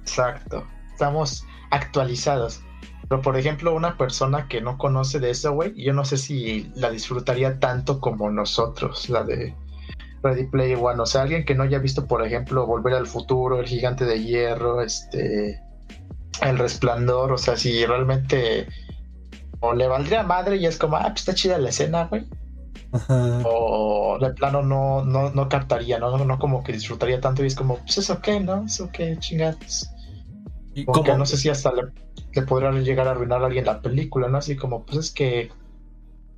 [0.00, 0.66] Exacto.
[0.92, 2.60] Estamos actualizados.
[3.08, 6.72] Pero, por ejemplo, una persona que no conoce de eso, güey, yo no sé si
[6.74, 9.54] la disfrutaría tanto como nosotros, la de
[10.24, 11.00] Ready Player One.
[11.00, 14.20] O sea, alguien que no haya visto, por ejemplo, Volver al Futuro, El Gigante de
[14.20, 15.60] Hierro, este,
[16.42, 17.32] El Resplandor.
[17.32, 18.68] O sea, si realmente
[19.60, 22.26] o le valdría madre y es como, ah, pues está chida la escena, güey.
[22.92, 23.42] Ajá.
[23.44, 26.16] O de plano no, no, no captaría, ¿no?
[26.16, 26.24] ¿no?
[26.24, 28.64] No como que disfrutaría tanto y es como, pues eso qué, ¿no?
[28.66, 29.90] Eso qué chingados.
[30.74, 31.82] Y Como que no sé si hasta le,
[32.32, 34.38] le podrá llegar a arruinar a alguien la película, ¿no?
[34.38, 35.50] Así como, pues es que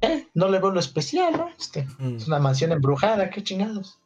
[0.02, 1.48] eh, no le veo lo especial, ¿no?
[1.58, 2.16] Este, Mm.
[2.16, 3.98] es una mansión embrujada, qué chingados.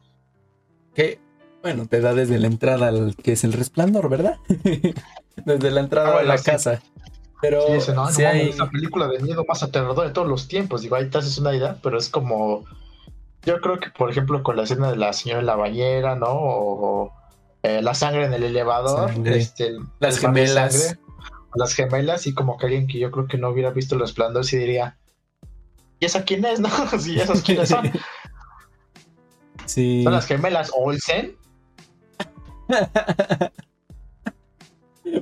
[0.94, 1.20] que,
[1.62, 4.36] bueno, te da desde la entrada al que es el resplandor, ¿verdad?
[5.44, 6.44] desde la entrada Ah, bueno, de la sí.
[6.50, 6.82] casa.
[7.42, 10.82] Pero Sí, no, hay- es la película de miedo más aterradora de todos los tiempos.
[10.82, 12.64] Digo, ahí te haces una idea, pero es como.
[13.46, 16.26] Yo creo que, por ejemplo, con la escena de la señora en la bañera, ¿no?
[16.30, 17.12] O
[17.62, 20.72] eh, la sangre en el elevador, este, Las el gemelas.
[20.74, 20.98] sangre,
[21.54, 24.44] las gemelas, y como que alguien que yo creo que no hubiera visto el resplandor,
[24.44, 24.98] sí diría.
[25.98, 26.68] ¿Y esa quién es, no?
[26.98, 27.90] Sí, esas quiénes son.
[29.64, 30.02] sí.
[30.04, 31.36] Son las gemelas Olsen.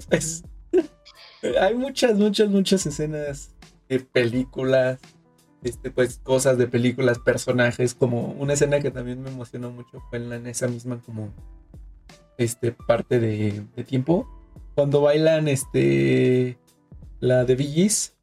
[0.09, 0.45] Pues,
[1.61, 3.55] hay muchas, muchas, muchas escenas
[3.89, 4.99] de películas,
[5.63, 10.19] este, pues cosas de películas, personajes, como una escena que también me emocionó mucho fue
[10.19, 11.31] en, la, en esa misma como
[12.37, 14.29] este parte de, de tiempo
[14.75, 16.57] cuando bailan este
[17.21, 18.17] la de Gees,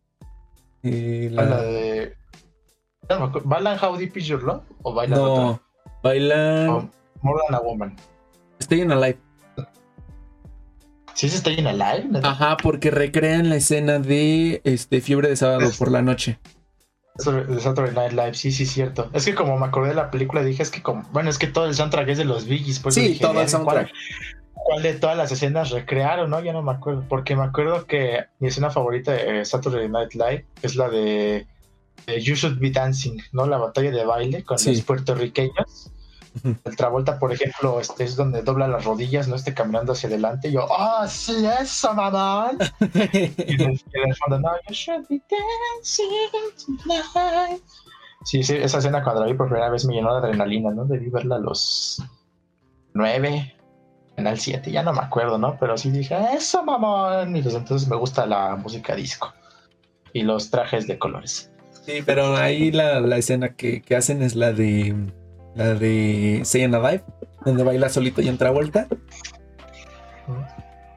[0.83, 2.15] eh, la- A la de.
[3.43, 4.63] ¿Bailan How Deep Is Your Love?
[4.81, 5.61] ¿O bailan no otra?
[6.01, 6.89] bailan O
[7.21, 7.95] More Than a Woman.
[8.61, 9.19] Staying Alive
[11.15, 12.07] ¿Sí se está en Alive?
[12.11, 12.29] ¿neta?
[12.31, 16.39] ajá porque recrean la escena de este fiebre de sábado por la noche
[17.17, 19.09] De Saturday Night Live, sí, sí, cierto.
[19.13, 21.47] Es que como me acordé de la película, dije, es que como, bueno, es que
[21.47, 23.87] todo el soundtrack es de los Biggies, pues sí dije, todo el "Verga, soundtrack
[24.53, 26.41] ¿cuál, cuál de todas las escenas recrearon, no?
[26.43, 30.13] Ya no me acuerdo, porque me acuerdo que mi escena favorita de eh, Saturday Night
[30.13, 31.47] Live es la de,
[32.05, 33.47] de You Should Be Dancing, ¿no?
[33.47, 34.71] La batalla de baile con Sí.
[34.75, 35.91] los puertorriqueños.
[36.63, 40.49] El Travolta, por ejemplo, este es donde dobla las rodillas, no esté caminando hacia adelante.
[40.49, 42.57] Y yo, ¡oh, sí, eso, mamón!
[43.13, 47.61] Y en el, fondo, no, you should be dancing tonight.
[48.23, 50.85] Sí, sí, esa escena cuando la vi por primera vez me llenó de adrenalina, ¿no?
[50.85, 52.01] Debí verla a los
[52.93, 53.55] nueve,
[54.17, 55.57] en el siete, ya no me acuerdo, ¿no?
[55.59, 57.35] Pero sí dije, eso mamón.
[57.35, 59.33] Y desde entonces me gusta la música disco
[60.13, 61.51] y los trajes de colores.
[61.85, 64.95] Sí, pero ahí la, la escena que, que, hacen es la de
[65.55, 67.03] la de Say Alive,
[67.45, 68.87] donde baila solito y entra vuelta.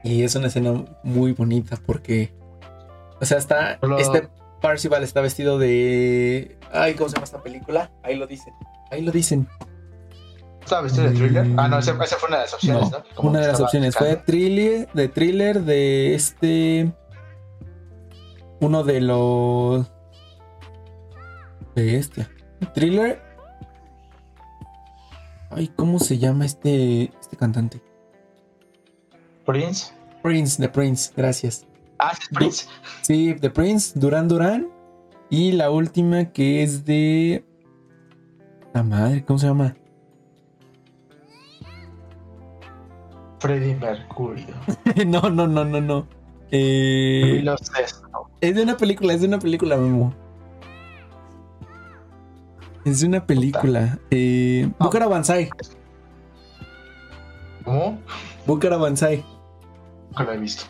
[0.04, 2.32] Y es una escena muy bonita porque,
[3.20, 4.28] o sea, está este
[4.60, 7.90] Parcival está vestido de, ay, ¿cómo se llama esta película?
[8.02, 8.52] Ahí lo dicen,
[8.90, 9.48] ahí lo dicen.
[10.60, 11.46] ¿Estaba vestido de thriller?
[11.56, 13.04] Ah, no, esa, fue una de las opciones, ¿no?
[13.22, 16.92] Una de las opciones fue de thriller, de thriller de este,
[18.60, 19.90] uno de los
[21.76, 22.26] este
[22.74, 23.27] Thriller.
[25.50, 27.80] Ay, ¿cómo se llama este, este cantante?
[29.46, 29.92] Prince.
[30.22, 31.66] Prince, The Prince, gracias.
[31.98, 32.66] Ah, Prince.
[33.02, 34.68] Sí, The Prince, Duran Duran.
[35.30, 37.44] Y la última que es de.
[38.74, 39.76] La madre, ¿cómo se llama?
[43.40, 44.54] Freddie Mercurio.
[45.06, 46.06] no, no, no, no, no.
[46.50, 47.44] Eh,
[48.40, 50.14] es de una película, es de una película, Memo.
[52.88, 53.98] Es de una película.
[54.10, 54.84] Eh, ah.
[54.84, 55.50] Bukara Banzai.
[57.64, 57.98] ¿Cómo?
[58.46, 59.22] Bukara Banzai.
[60.06, 60.64] Nunca la he visto.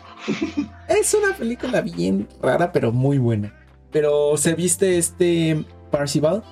[0.89, 3.53] es una película bien rara, pero muy buena.
[3.91, 6.43] Pero se viste este Parcival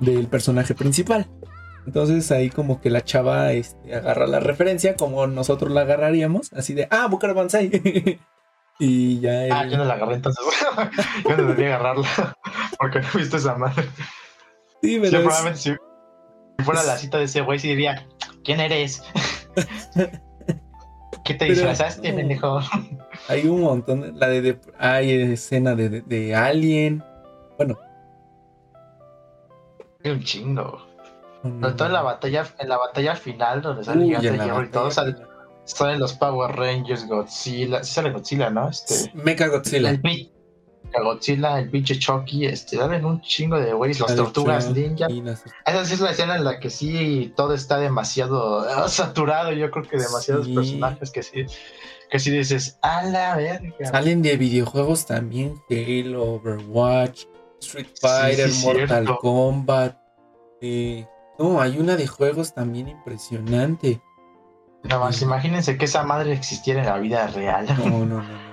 [0.00, 1.28] del personaje principal.
[1.86, 6.74] Entonces ahí como que la chava este, agarra la referencia como nosotros la agarraríamos, así
[6.74, 7.70] de, ah, Bukara Banzai.
[8.80, 9.46] y ya...
[9.52, 10.44] Ah, yo no la agarré entonces.
[11.28, 12.36] yo no debería agarrarla
[12.78, 13.88] porque no he visto esa madre.
[14.82, 15.76] Sí, pero Yo probablemente si,
[16.64, 18.06] fuera la cita de ese güey, sí diría,
[18.44, 19.02] ¿quién eres?
[21.24, 22.60] ¿Qué te disfrazaste, pendejo?
[23.28, 27.04] Hay un montón, la de, hay escena de, de, Alien,
[27.56, 27.78] bueno.
[30.04, 30.84] Hay un chingo.
[31.42, 35.98] Sobre todo en la batalla, en la batalla final, donde sale Uy, y todo, salen,
[35.98, 38.68] los Power Rangers, Godzilla, sí sale Godzilla, ¿no?
[38.68, 39.90] Este, Mecha Godzilla.
[39.90, 40.00] El,
[41.00, 45.06] Godzilla, el pinche Chucky, este, dalen un chingo de güeyes, las tortugas ninja.
[45.64, 49.70] Esa sí es la escena en la que sí todo está demasiado ah, saturado, yo
[49.70, 51.46] creo que demasiados personajes que sí,
[52.10, 53.86] que sí dices, a la verga.
[53.90, 57.24] Salen de videojuegos también, Halo, Overwatch,
[57.60, 59.96] Street Fighter, Mortal Kombat.
[60.60, 61.06] Eh,
[61.38, 64.00] no, hay una de juegos también impresionante.
[64.84, 67.66] Nada más, imagínense que esa madre existiera en la vida real.
[67.78, 68.22] No, no, no.
[68.22, 68.51] no.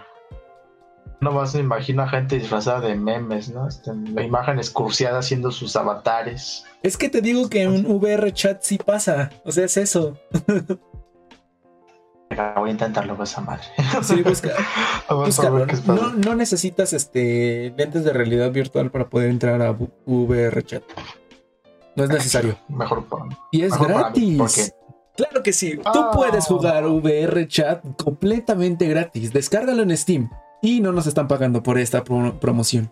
[1.22, 3.68] No más me imagino a gente disfrazada de memes, ¿no?
[3.68, 6.66] Este, imágenes cursiadas haciendo sus avatares.
[6.82, 9.30] Es que te digo que un VR chat sí pasa.
[9.44, 10.18] O sea, es eso.
[12.56, 13.64] Voy a intentarlo con esa madre.
[14.04, 14.54] Sí, busca.
[15.88, 20.84] no, no, necesitas este lentes de realidad virtual para poder entrar a VR chat.
[21.96, 22.58] No es necesario.
[22.70, 24.74] Mejor para Y es gratis.
[25.18, 25.80] Claro que sí.
[25.92, 26.48] Tú puedes ah.
[26.48, 29.34] jugar VR chat completamente gratis.
[29.34, 30.30] Descárgalo en Steam.
[30.62, 32.92] Y no nos están pagando por esta promoción.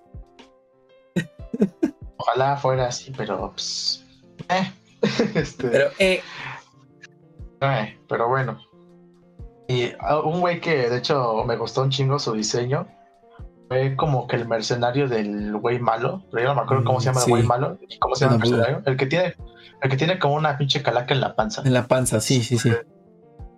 [2.18, 4.06] Ojalá fuera así, pero pues,
[4.50, 4.72] eh.
[5.36, 6.22] este, pero eh.
[7.62, 8.00] eh.
[8.08, 8.60] pero bueno.
[9.68, 12.88] Y ah, un güey que de hecho me gustó un chingo su diseño.
[13.68, 16.24] Fue como que el mercenario del güey malo.
[16.32, 17.78] Pero yo no me acuerdo cómo se llama el güey malo.
[18.00, 18.82] ¿Cómo se llama el mercenario?
[18.86, 19.36] El que tiene,
[19.82, 21.64] el que tiene como una pinche calaca en la panza.
[21.66, 22.72] En la panza, sí, sí, sí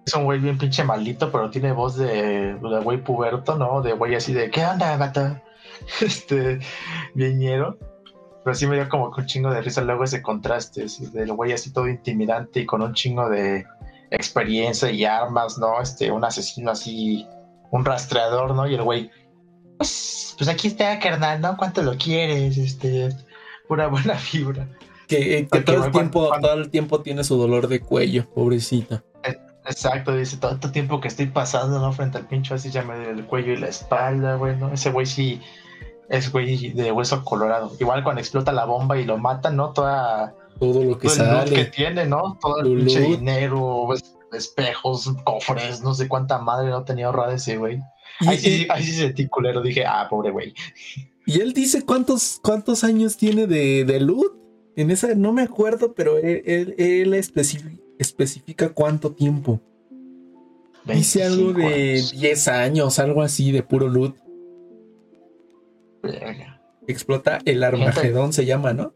[0.09, 3.81] es un güey bien pinche maldito, pero tiene voz de, de güey puberto, ¿no?
[3.81, 5.43] De güey así de, ¿qué onda, gata?
[6.01, 6.59] Este,
[7.13, 7.77] viñero.
[8.43, 11.51] Pero sí me dio como que un chingo de risa luego ese contraste, del güey
[11.53, 13.65] así todo intimidante y con un chingo de
[14.11, 15.79] experiencia y armas, ¿no?
[15.79, 17.27] Este, un asesino así,
[17.71, 18.67] un rastreador, ¿no?
[18.67, 19.11] Y el güey,
[19.77, 21.55] pues, pues aquí está, carnal, ¿no?
[21.55, 22.57] ¿Cuánto lo quieres?
[22.57, 23.09] Este,
[23.67, 24.67] pura buena fibra.
[25.07, 29.03] Que, todo, el tiempo, todo el tiempo tiene su dolor de cuello, pobrecita.
[29.69, 31.93] Exacto, dice, tanto tiempo que estoy pasando, ¿no?
[31.93, 34.73] Frente al pincho, así ya me duele el cuello y la espalda, güey, ¿no?
[34.73, 35.39] Ese güey sí
[36.09, 37.71] es güey de hueso colorado.
[37.79, 39.71] Igual cuando explota la bomba y lo matan, ¿no?
[39.71, 42.39] Toda, todo lo que todo el que tiene, ¿no?
[42.41, 47.57] Todo el pinche dinero, pues, espejos, cofres, no sé cuánta madre no tenía ahorrada ese
[47.57, 47.79] güey.
[48.21, 50.55] Ahí sí, ahí sí sentí culero, dije, ah, pobre güey.
[51.27, 54.33] Y él dice cuántos, cuántos años tiene de, de loot.
[54.75, 57.88] En esa, no me acuerdo, pero él, él, él especifica
[58.73, 59.61] cuánto tiempo.
[60.85, 64.15] Dice algo de 10 años, algo así de puro loot.
[66.87, 68.93] Explota el Armagedón, se llama, ¿no?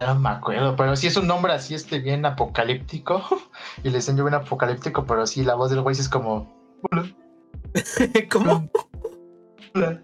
[0.00, 3.22] No me acuerdo, pero sí es un nombre así, este bien apocalíptico.
[3.84, 6.52] y le enseño bien apocalíptico, pero sí, la voz del güey es como.
[8.30, 8.70] ¿Cómo?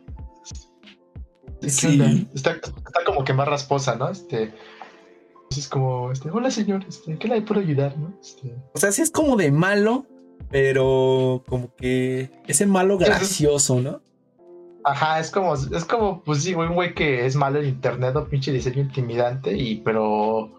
[1.62, 2.28] Sí.
[2.34, 2.60] Está,
[3.04, 4.08] como que más rasposa, ¿no?
[4.10, 4.52] Este.
[5.50, 8.12] Es como, este, hola señor, este, ¿qué le puedo ayudar, no?
[8.20, 8.54] Este...
[8.74, 10.06] O sea, sí es como de malo,
[10.50, 14.00] pero como que ese malo gracioso, ¿no?
[14.84, 18.28] Ajá, es como, es como, pues sí, un güey que es malo en internet o
[18.28, 20.52] pinche diseño intimidante, y pero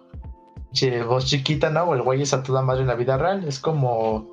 [0.73, 1.83] che, voz chiquita, ¿no?
[1.83, 3.45] O el güey es a toda madre en la vida real.
[3.47, 4.27] Es como.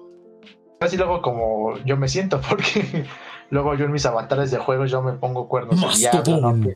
[0.80, 3.06] Casi luego como yo me siento, porque
[3.50, 6.66] luego yo en mis avatares de juego yo me pongo cuernos de diablo, ¿no?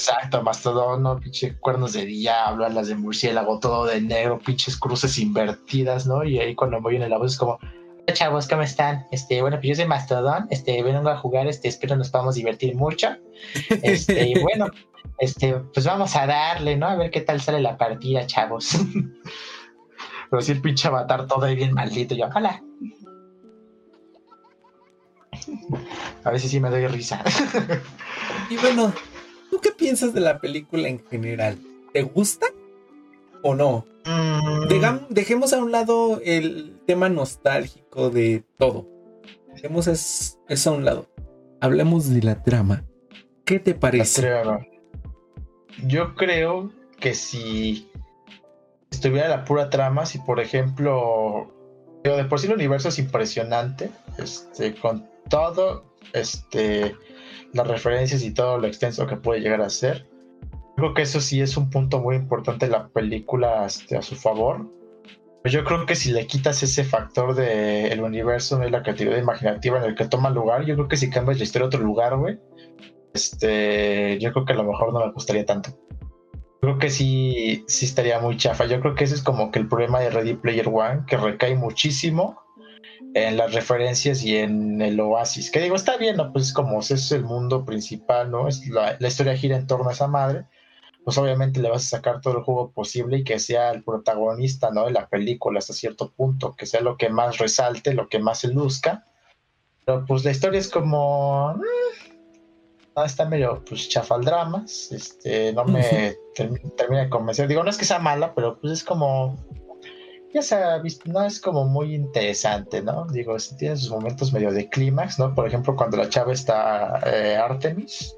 [0.00, 1.20] Exacto, mastodón, ¿no?
[1.20, 6.24] Pinche cuernos de diablo, alas de murciélago, todo de negro, pinches cruces invertidas, ¿no?
[6.24, 7.58] Y ahí cuando voy en la voz es como,
[8.10, 9.06] chavos, ¿cómo están?
[9.10, 12.74] Este, bueno, pues yo soy Mastodón, este, vengo a jugar, este, espero nos podamos divertir
[12.74, 13.08] mucho.
[13.82, 14.68] Este, y bueno,
[15.18, 16.86] este, pues vamos a darle, ¿no?
[16.86, 18.78] A ver qué tal sale la partida, chavos.
[20.30, 22.62] Pero si el pinche avatar todo ahí bien maldito, yo, hola.
[26.24, 27.22] A veces sí me doy risa.
[28.48, 28.92] y bueno,
[29.50, 31.58] ¿tú qué piensas de la película en general?
[31.92, 32.46] ¿Te gusta
[33.42, 33.86] o no?
[34.06, 34.68] Mm.
[35.10, 38.86] dejemos a un lado el tema nostálgico de todo.
[39.54, 39.86] Dejemos
[40.48, 41.08] eso a un lado.
[41.60, 42.84] Hablemos de la trama.
[43.44, 44.28] ¿Qué te parece?
[45.84, 47.90] Yo creo que si
[48.90, 51.52] estuviera la pura trama, si por ejemplo,
[52.04, 56.94] de por sí el universo es impresionante, este, con todo, este,
[57.52, 60.08] las referencias y todo lo extenso que puede llegar a ser.
[60.76, 64.16] Creo que eso sí es un punto muy importante de la película este, a su
[64.16, 64.66] favor.
[65.42, 69.18] Pues yo creo que si le quitas ese factor del el universo, de la creatividad
[69.18, 71.80] imaginativa en el que toma lugar, yo creo que si cambias la historia a otro
[71.80, 72.38] lugar, güey,
[73.14, 75.70] este, yo creo que a lo mejor no me gustaría tanto.
[76.60, 78.66] Creo que sí, sí estaría muy chafa.
[78.66, 81.56] Yo creo que ese es como que el problema de Ready Player One, que recae
[81.56, 82.38] muchísimo
[83.14, 85.50] en las referencias y en el oasis.
[85.50, 86.32] Que digo, está bien, ¿no?
[86.32, 88.48] Pues como ese es el mundo principal, ¿no?
[88.48, 90.46] Es la, la, historia gira en torno a esa madre.
[91.04, 94.70] Pues obviamente le vas a sacar todo el juego posible y que sea el protagonista,
[94.70, 94.86] ¿no?
[94.86, 98.40] De la película hasta cierto punto, que sea lo que más resalte, lo que más
[98.40, 99.06] se luzca.
[99.84, 101.54] Pero pues la historia es como.
[101.54, 101.62] Mm,
[103.04, 106.16] está medio pues chafaldramas, este, no me
[106.76, 107.48] termina de convencer.
[107.48, 109.36] Digo, no es que sea mala, pero pues es como,
[110.32, 113.06] ya se ha visto, no es como muy interesante, ¿no?
[113.06, 115.34] Digo, si tiene sus momentos medio de clímax, ¿no?
[115.34, 118.16] Por ejemplo, cuando la chava está eh, Artemis,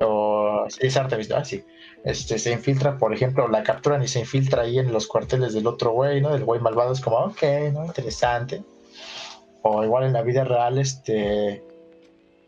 [0.00, 1.44] o es Artemis, ¿no?
[1.44, 1.64] Sí.
[2.04, 5.66] Este, se infiltra, por ejemplo, la capturan y se infiltra ahí en los cuarteles del
[5.66, 6.30] otro güey, ¿no?
[6.30, 7.84] Del güey malvado es como, ok, ¿no?
[7.84, 8.62] Interesante.
[9.62, 11.62] O igual en la vida real, este,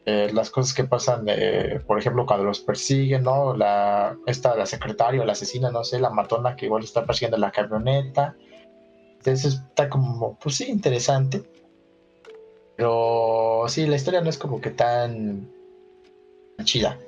[0.06, 3.56] eh, las cosas que pasan, eh, por ejemplo, cuando los persiguen, ¿no?
[3.56, 7.50] La, esta, la secretaria, la asesina, no sé, la matona que igual está persiguiendo la
[7.50, 8.36] camioneta.
[9.18, 11.42] Entonces está como, pues sí, interesante.
[12.76, 15.50] Pero sí, la historia no es como que tan,
[16.64, 16.98] chida.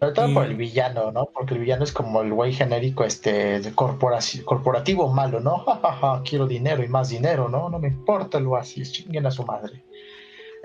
[0.00, 1.26] Sobre todo por el villano, ¿no?
[1.26, 5.64] Porque el villano es como el güey genérico, este, de corporativo malo, ¿no?
[6.24, 7.68] quiero dinero y más dinero, ¿no?
[7.68, 9.82] No me importa lo así, chinguen a su madre.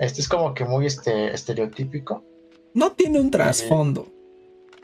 [0.02, 2.24] Este es como que muy este, estereotípico.
[2.74, 4.08] No tiene un trasfondo.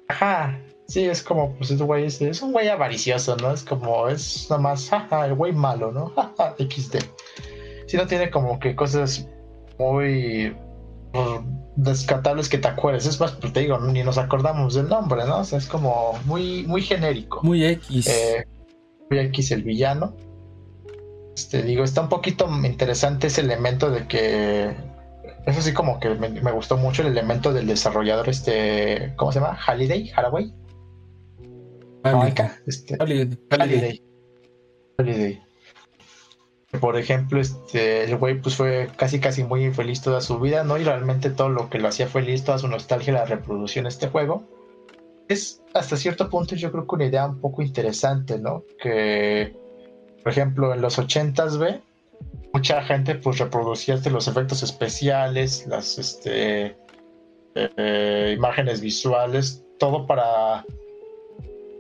[0.06, 3.52] Ajá, sí, es como, pues es, güey, es, un güey avaricioso, ¿no?
[3.52, 6.10] Es como, es nada más, jaja, el güey malo, ¿no?
[6.16, 6.98] Jaja, XD.
[7.88, 9.28] Sí, no tiene como que cosas
[9.76, 10.56] muy
[11.12, 11.40] pues,
[11.74, 13.04] descartables que te acuerdes.
[13.06, 15.40] Es más, pues te digo, ni nos acordamos del nombre, ¿no?
[15.40, 17.40] O sea, es como muy, muy genérico.
[17.42, 18.06] Muy X.
[18.06, 18.46] Eh,
[19.10, 20.14] muy X el villano.
[21.34, 24.76] Este, digo, está un poquito interesante ese elemento de que
[25.48, 29.54] eso sí como que me, gustó mucho el elemento del desarrollador, este, ¿cómo se llama?
[29.54, 30.54] Halliday, Haraway.
[32.66, 34.02] Este, Halliday.
[34.98, 35.42] Halliday.
[36.80, 40.76] Por ejemplo, este, el güey pues fue casi casi muy infeliz toda su vida, ¿no?
[40.76, 44.08] Y realmente todo lo que lo hacía feliz, toda su nostalgia, la reproducción de este
[44.08, 44.44] juego.
[45.28, 48.64] Es hasta cierto punto yo creo que una idea un poco interesante, ¿no?
[48.82, 49.56] Que,
[50.22, 51.80] por ejemplo, en los 80s, ve,
[52.52, 56.76] mucha gente pues reproducía este, los efectos especiales, las este,
[57.54, 60.64] eh, imágenes visuales, todo para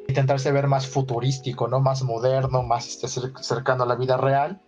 [0.08, 1.80] intentarse ver más futurístico, ¿no?
[1.80, 3.08] Más moderno, más este,
[3.42, 4.60] cercano a la vida real.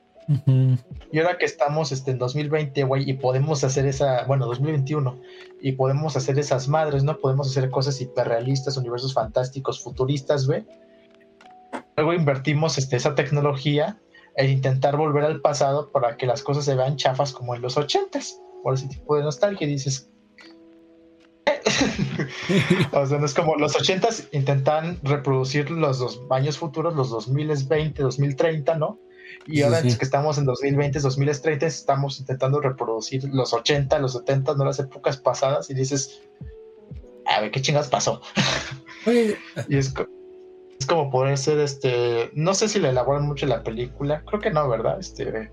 [1.10, 5.18] Y ahora que estamos este, en 2020, güey, y podemos hacer esa, bueno, 2021,
[5.60, 7.18] y podemos hacer esas madres, ¿no?
[7.18, 10.64] Podemos hacer cosas hiperrealistas, universos fantásticos, futuristas, güey.
[11.96, 13.98] Luego invertimos este, esa tecnología
[14.40, 17.76] el intentar volver al pasado para que las cosas se vean chafas como en los
[17.76, 20.08] ochentas, por ese tipo de nostalgia, dices.
[22.92, 28.02] o sea, no es como los ochentas intentan reproducir los dos años futuros, los 2020,
[28.02, 28.98] 2030, ¿no?
[29.46, 34.64] Y ahora que estamos en 2020, 2030, estamos intentando reproducir los 80, los 70, no
[34.64, 36.22] las épocas pasadas, y dices,
[37.26, 38.20] a ver qué chingas pasó.
[39.68, 39.94] y es,
[40.80, 44.50] es como poder ser este, no sé si le elaboran mucho la película, creo que
[44.50, 44.98] no, ¿verdad?
[44.98, 45.50] Este,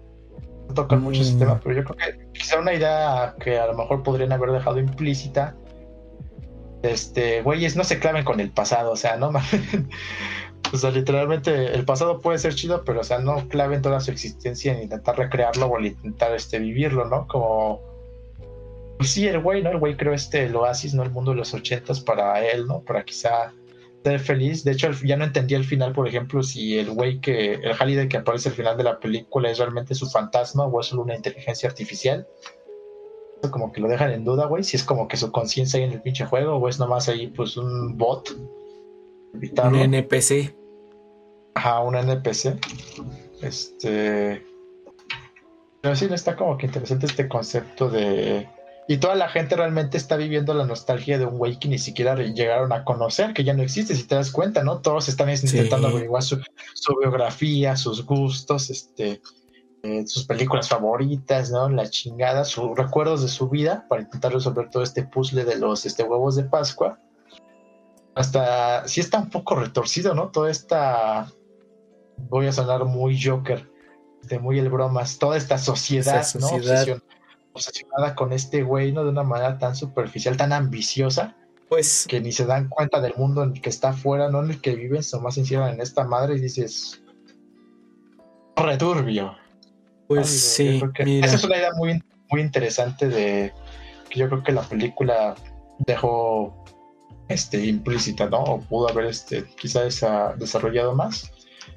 [0.69, 1.39] no tocan mucho ese mm.
[1.39, 4.79] tema, pero yo creo que quizá una idea que a lo mejor podrían haber dejado
[4.79, 5.55] implícita,
[6.81, 9.31] este, güeyes, no se claven con el pasado, o sea, no
[10.73, 14.11] O sea, literalmente el pasado puede ser chido, pero o sea, no claven toda su
[14.11, 17.27] existencia en intentar recrearlo o intentar este, vivirlo, ¿no?
[17.27, 17.81] Como
[18.97, 19.71] pues sí, el güey, ¿no?
[19.71, 21.03] El güey creó este el Oasis, ¿no?
[21.03, 22.81] El mundo de los ochentas para él, ¿no?
[22.81, 23.53] Para quizá
[24.11, 24.63] ser feliz.
[24.63, 28.07] De hecho, ya no entendía el final, por ejemplo, si el güey que, el Halliday
[28.07, 31.15] que aparece al final de la película es realmente su fantasma o es solo una
[31.15, 32.27] inteligencia artificial.
[33.41, 35.85] Eso como que lo dejan en duda, güey, si es como que su conciencia ahí
[35.85, 38.29] en el pinche juego o es nomás ahí pues un bot.
[39.33, 40.55] Un NPC.
[41.53, 42.57] Ajá, un NPC.
[43.41, 44.43] Este...
[45.81, 48.49] Pero sí, está como que interesante este concepto de
[48.87, 52.15] y toda la gente realmente está viviendo la nostalgia de un güey que ni siquiera
[52.15, 54.79] llegaron a conocer, que ya no existe, si te das cuenta, ¿no?
[54.79, 56.39] Todos están intentando averiguar su,
[57.01, 59.21] biografía, sus gustos, este,
[59.83, 61.67] eh, sus películas favoritas, ¿no?
[61.67, 65.85] La chingada, sus recuerdos de su vida para intentar resolver todo este puzzle de los
[65.85, 66.97] este, huevos de Pascua.
[68.15, 70.29] Hasta, sí está un poco retorcido, ¿no?
[70.29, 71.29] Toda esta,
[72.15, 73.69] voy a sonar muy Joker,
[74.23, 76.87] de muy el bromas, toda esta sociedad, sociedad.
[76.87, 77.16] ¿no?
[77.57, 79.03] Obsesionada con este güey, ¿no?
[79.03, 81.35] De una manera tan superficial, tan ambiciosa.
[81.69, 82.05] Pues.
[82.07, 84.61] Que ni se dan cuenta del mundo en el que está afuera, no en el
[84.61, 87.01] que viven, más se encierran en esta madre y dices.
[88.55, 89.35] Returbio.
[90.07, 90.81] Pues sí.
[90.95, 93.53] Esa es una idea muy, muy interesante de.
[94.09, 95.35] que yo creo que la película
[95.79, 96.63] dejó
[97.27, 98.39] este, implícita, ¿no?
[98.39, 100.01] O pudo haber este, quizás
[100.37, 101.31] desarrollado más.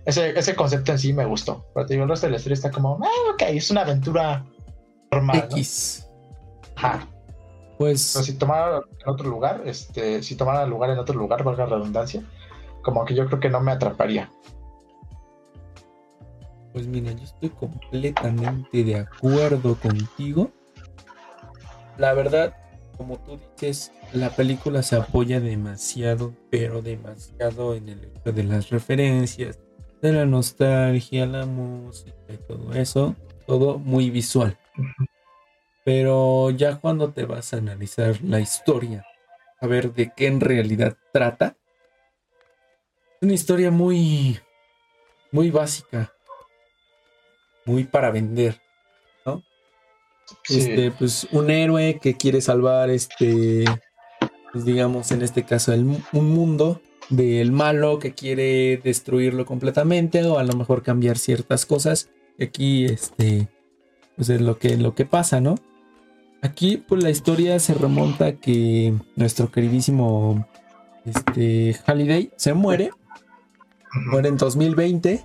[0.07, 1.66] Ese, ese concepto en sí me gustó.
[1.74, 4.47] Pero te digo, el resto de la historia está como, ah, ok, es una aventura
[5.12, 6.06] X.
[6.76, 7.06] Ajá.
[7.78, 8.02] Pues.
[8.02, 12.22] si tomara en otro lugar, este, si tomara lugar en otro lugar, valga la redundancia,
[12.82, 14.30] como que yo creo que no me atraparía.
[16.74, 20.50] Pues mira, yo estoy completamente de acuerdo contigo.
[21.96, 22.54] La verdad,
[22.98, 28.68] como tú dices, la película se apoya demasiado, pero demasiado en el hecho de las
[28.68, 29.58] referencias,
[30.02, 33.16] de la nostalgia, la música y todo eso.
[33.46, 34.59] Todo muy visual.
[35.85, 39.05] Pero ya cuando te vas a analizar la historia,
[39.61, 41.57] a ver de qué en realidad trata,
[43.21, 44.39] es una historia muy,
[45.33, 46.12] muy básica,
[47.64, 48.61] muy para vender,
[49.25, 49.43] ¿no?
[50.49, 53.64] Este, pues un héroe que quiere salvar este,
[54.53, 60.45] pues digamos en este caso un mundo del malo que quiere destruirlo completamente o a
[60.45, 62.09] lo mejor cambiar ciertas cosas.
[62.41, 63.49] Aquí, este,
[64.16, 65.56] pues es lo que, lo que pasa, ¿no?
[66.42, 70.46] Aquí, pues la historia se remonta a que nuestro queridísimo
[71.04, 72.90] este, Halliday se muere.
[74.11, 75.22] Muere en 2020,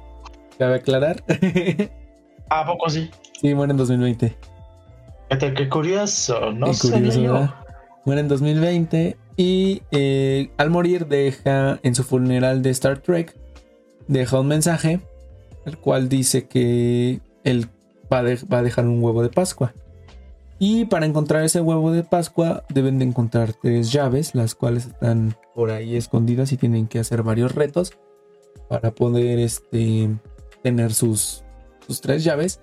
[0.57, 1.23] cabe aclarar.
[2.49, 3.09] ¿A poco sí?
[3.39, 4.35] Sí, muere en 2020.
[5.39, 6.67] Qué curioso, no
[8.05, 13.35] Muere en 2020 y eh, al morir deja en su funeral de Star Trek,
[14.07, 15.01] deja un mensaje,
[15.65, 17.67] el cual dice que el
[18.11, 19.73] va a, dejar un huevo de Pascua.
[20.57, 25.35] Y para encontrar ese huevo de Pascua deben de encontrar tres llaves, las cuales están
[25.53, 27.93] por ahí escondidas y tienen que hacer varios retos
[28.69, 30.09] para poder este,
[30.63, 31.43] tener sus,
[31.85, 32.61] sus tres llaves.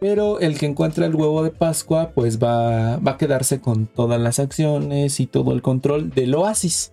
[0.00, 4.20] Pero el que encuentra el huevo de Pascua pues va, va a quedarse con todas
[4.20, 6.92] las acciones y todo el control del oasis.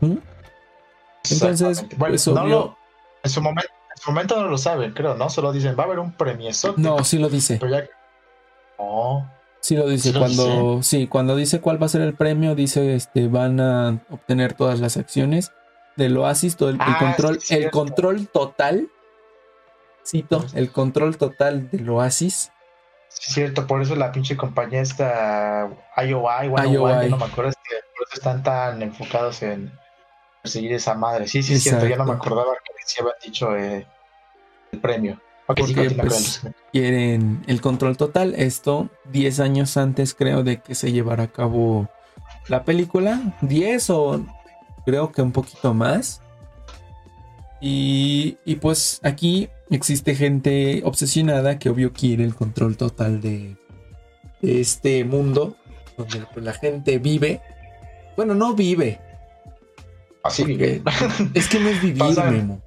[0.00, 0.18] ¿Mm?
[1.30, 2.74] Entonces, pues, en su momento
[3.24, 3.30] en
[4.00, 5.28] su momento no lo saben, creo, ¿no?
[5.28, 6.50] Solo dicen, va a haber un premio.
[6.76, 7.58] No, sí lo dice.
[9.60, 10.12] Sí lo dice.
[10.12, 14.54] cuando, sí, cuando dice cuál va a ser el premio, dice este van a obtener
[14.54, 15.52] todas las acciones
[15.96, 18.88] del Oasis, todo el, ah, control, el control total.
[20.06, 22.52] Cito, el control total del Oasis.
[23.08, 27.10] Sí, cierto, por eso la pinche compañía esta IOI, IOI.
[27.10, 29.72] no me acuerdo, es que por eso están tan enfocados en
[30.42, 31.26] perseguir esa madre.
[31.26, 33.86] Sí, sí, es cierto, ya no me acordaba que se había dicho eh,
[34.72, 35.20] el premio.
[35.46, 38.34] Porque pues, quieren el control total.
[38.36, 41.88] Esto 10 años antes creo de que se llevara a cabo
[42.48, 43.34] la película.
[43.40, 44.26] 10 o
[44.84, 46.20] creo que un poquito más.
[47.62, 53.56] Y, y, pues aquí existe gente obsesionada que obvio quiere el control total de,
[54.42, 55.56] este mundo
[55.96, 57.40] donde pues, la gente vive.
[58.16, 59.00] Bueno, no vive,
[60.28, 60.82] Así vive.
[61.34, 62.60] Es que no es vivir, Memo.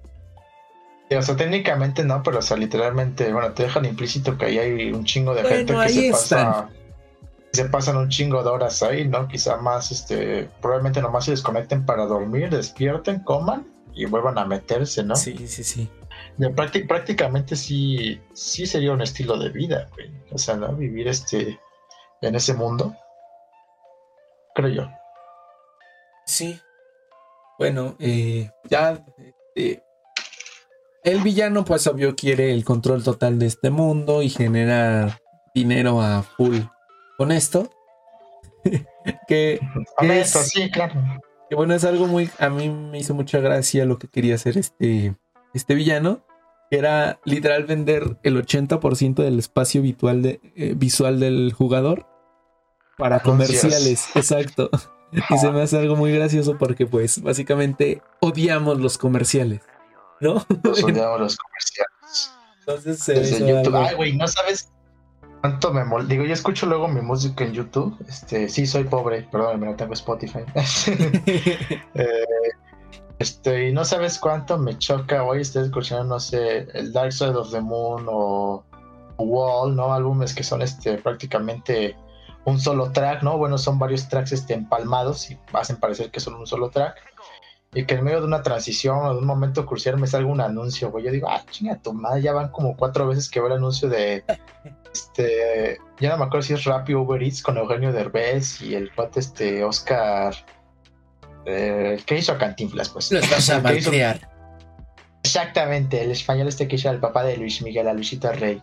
[1.18, 4.94] O sea, técnicamente no, pero o sea, literalmente, bueno, te dejan implícito que ahí hay
[4.94, 6.70] un chingo de gente que se pasa.
[7.52, 9.28] se pasan un chingo de horas ahí, ¿no?
[9.28, 15.04] Quizá más, este, probablemente nomás se desconecten para dormir, despierten, coman y vuelvan a meterse,
[15.04, 15.18] ¿no?
[15.18, 15.90] Sí, sí, sí.
[16.88, 20.10] prácticamente sí, sí sería un estilo de vida, güey.
[20.32, 20.74] O sea, ¿no?
[20.74, 21.60] Vivir este,
[22.22, 22.96] en ese mundo.
[24.56, 24.90] Creo yo.
[26.26, 26.62] Sí.
[27.62, 29.06] Bueno, eh, ya
[29.56, 29.84] eh,
[31.04, 35.20] el villano, pues obvio, quiere el control total de este mundo y genera
[35.54, 36.58] dinero a full
[37.20, 37.70] con esto.
[39.28, 39.60] que,
[40.02, 40.96] es, sí, claro.
[41.52, 42.32] Que bueno, es algo muy.
[42.40, 45.14] A mí me hizo mucha gracia lo que quería hacer este,
[45.54, 46.26] este villano.
[46.72, 52.08] Que era literal vender el 80% del espacio visual, de, eh, visual del jugador
[52.98, 54.08] para comerciales.
[54.16, 54.72] Exacto.
[55.12, 59.62] Y se me hace algo muy gracioso porque, pues, básicamente odiamos los comerciales.
[60.22, 60.46] ¿no?
[60.64, 62.34] Nos odiamos los comerciales.
[62.60, 63.76] Entonces se Desde YouTube.
[63.76, 64.72] Ay, güey, no sabes
[65.42, 66.08] cuánto me mol...
[66.08, 67.98] Digo, yo escucho luego mi música en YouTube.
[68.08, 70.40] Este, sí, soy pobre, perdón, no tengo Spotify.
[71.96, 72.26] eh,
[73.20, 75.24] este, y no sabes cuánto me choca.
[75.24, 78.64] Hoy estoy escuchando, no sé, el Dark Side of the Moon o
[79.18, 79.94] Wall, ¿no?
[79.94, 81.96] Álbumes que son este prácticamente
[82.46, 83.38] un solo track, ¿no?
[83.38, 86.96] Bueno, son varios tracks este, empalmados y hacen parecer que son un solo track
[87.74, 90.42] y que en medio de una transición o de un momento crucial me salga un
[90.42, 91.06] anuncio, güey.
[91.06, 93.90] Yo digo, ah, chinga tu madre, ya van como cuatro veces que veo el anuncio
[93.90, 94.24] de.
[94.94, 95.78] Este.
[96.02, 99.22] Ya no me acuerdo si es Rappi Uber Eats con Eugenio Derbez y el cuate
[99.22, 100.36] este Oscar.
[101.46, 102.90] Eh, ¿Qué hizo a Cantinflas?
[102.90, 103.10] Pues.
[103.10, 104.20] Los vas a malcriar.
[105.24, 108.62] Exactamente, el español este que hizo el papá de Luis Miguel, a Luisito Rey.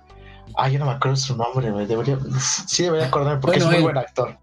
[0.57, 1.87] Ah, yo no me acuerdo su nombre, güey.
[1.87, 2.19] Debería,
[2.67, 4.37] sí, debería acordarme porque es muy buen actor.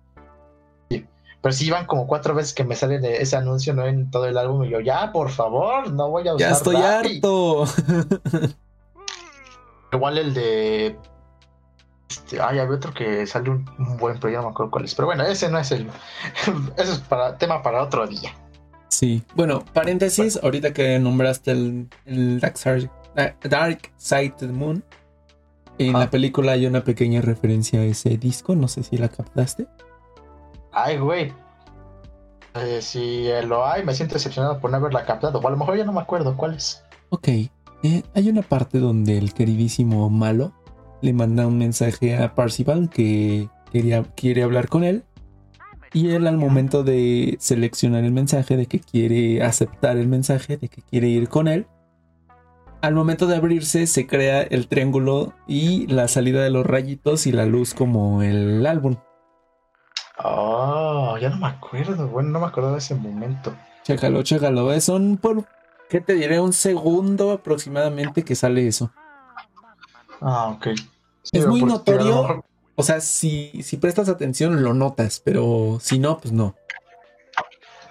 [1.46, 3.86] Pero sí iban como cuatro veces que me sale de ese anuncio, ¿no?
[3.86, 4.64] En todo el álbum.
[4.64, 6.50] Y yo, ya, por favor, no voy a usar.
[6.50, 7.66] Ya estoy harto.
[9.94, 10.98] Igual el de.
[12.10, 13.64] Este, ay, había otro que sale un,
[14.00, 14.96] buen, pero ya no me acuerdo cuál es.
[14.96, 15.88] Pero bueno, ese no es el.
[16.78, 18.34] Ese es para, tema para otro día.
[18.88, 19.22] Sí.
[19.36, 22.90] Bueno, paréntesis, ahorita que nombraste el, Dark, Side,
[23.44, 24.84] Dark Side of the Moon.
[25.78, 29.68] En la película hay una pequeña referencia a ese disco, no sé si la captaste.
[30.72, 31.34] Ay, güey.
[32.56, 35.40] Eh, si lo hay, me siento decepcionado por no haberla captado.
[35.40, 36.84] O a lo mejor ya no me acuerdo cuál es.
[37.10, 37.28] Ok.
[37.28, 40.54] Eh, hay una parte donde el queridísimo malo
[41.02, 45.04] le manda un mensaje a Parcival que quería, quiere hablar con él.
[45.94, 50.68] Y él al momento de seleccionar el mensaje, de que quiere aceptar el mensaje, de
[50.68, 51.68] que quiere ir con él,
[52.82, 57.32] al momento de abrirse se crea el triángulo y la salida de los rayitos y
[57.32, 58.98] la luz como el álbum.
[60.24, 63.54] Oh, ya no me acuerdo, bueno, no me acuerdo de ese momento.
[63.84, 64.80] Chécalo, chécalo.
[64.82, 65.46] Son por,
[65.90, 66.40] ¿qué te diré?
[66.40, 68.92] Un segundo aproximadamente que sale eso.
[70.22, 70.68] Ah, ok.
[71.32, 72.44] es muy notorio.
[72.76, 76.56] O sea, si, si prestas atención lo notas, pero si no, pues no.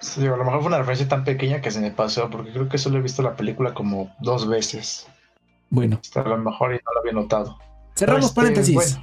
[0.04, 2.68] Sí, a lo mejor fue una referencia tan pequeña que se me pasó, porque creo
[2.68, 5.06] que solo he visto la película como dos veces.
[5.70, 5.98] Bueno.
[6.14, 7.58] a lo mejor y no lo había notado.
[7.96, 8.98] Cerramos este, paréntesis.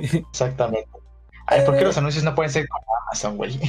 [0.00, 0.88] exactamente.
[1.46, 3.60] Ay, ¿por qué los anuncios no pueden ser como Amazon, güey?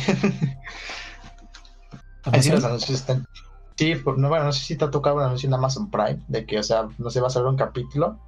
[2.24, 3.28] Así los anuncios están.
[3.76, 6.46] Sí, no, bueno, no sé si te ha tocado un anuncio en Amazon Prime, de
[6.46, 8.20] que, o sea, no se va a salir un capítulo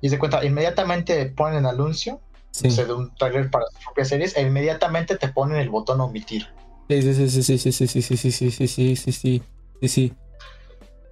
[0.00, 2.18] y se cuenta, inmediatamente ponen el anuncio
[2.50, 2.70] sí.
[2.70, 6.48] de un trailer para sus propias series e inmediatamente te ponen el botón omitir.
[6.88, 9.42] Sí, sí, sí, sí, sí, sí, sí, sí, sí, sí, sí, sí, sí, sí,
[9.80, 10.12] sí, sí.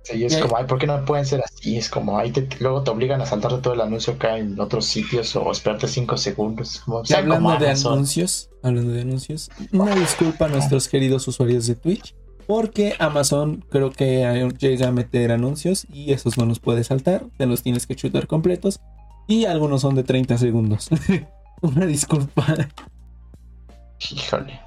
[0.04, 1.76] Sí, es como, ay, ¿por qué no pueden ser así?
[1.76, 4.84] Es como, ahí te, luego te obligan a saltarte todo el anuncio acá en otros
[4.84, 6.80] sitios o esperarte cinco segundos.
[6.80, 12.16] Como, hablando de anuncios, hablando de anuncios, una disculpa a nuestros queridos usuarios de Twitch,
[12.48, 17.46] porque Amazon creo que llega a meter anuncios y esos no los puedes saltar, te
[17.46, 18.80] los tienes que chutar completos
[19.28, 20.90] y algunos son de 30 segundos.
[21.62, 22.44] una disculpa.
[24.10, 24.60] Híjole.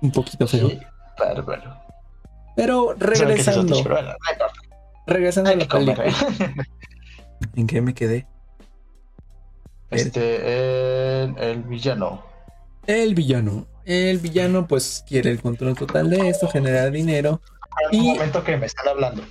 [0.00, 0.70] Un, poquito feo.
[1.18, 1.76] bárbaro.
[2.56, 3.82] Pero regresando.
[5.06, 6.04] regresando a la película.
[7.56, 8.26] ¿En qué me quedé?
[9.90, 12.24] Este, el, villano.
[12.86, 13.66] El villano.
[13.84, 17.42] El villano, pues, quiere el control total de esto, genera dinero.
[17.90, 17.98] y...
[17.98, 19.22] Un momento que me están hablando.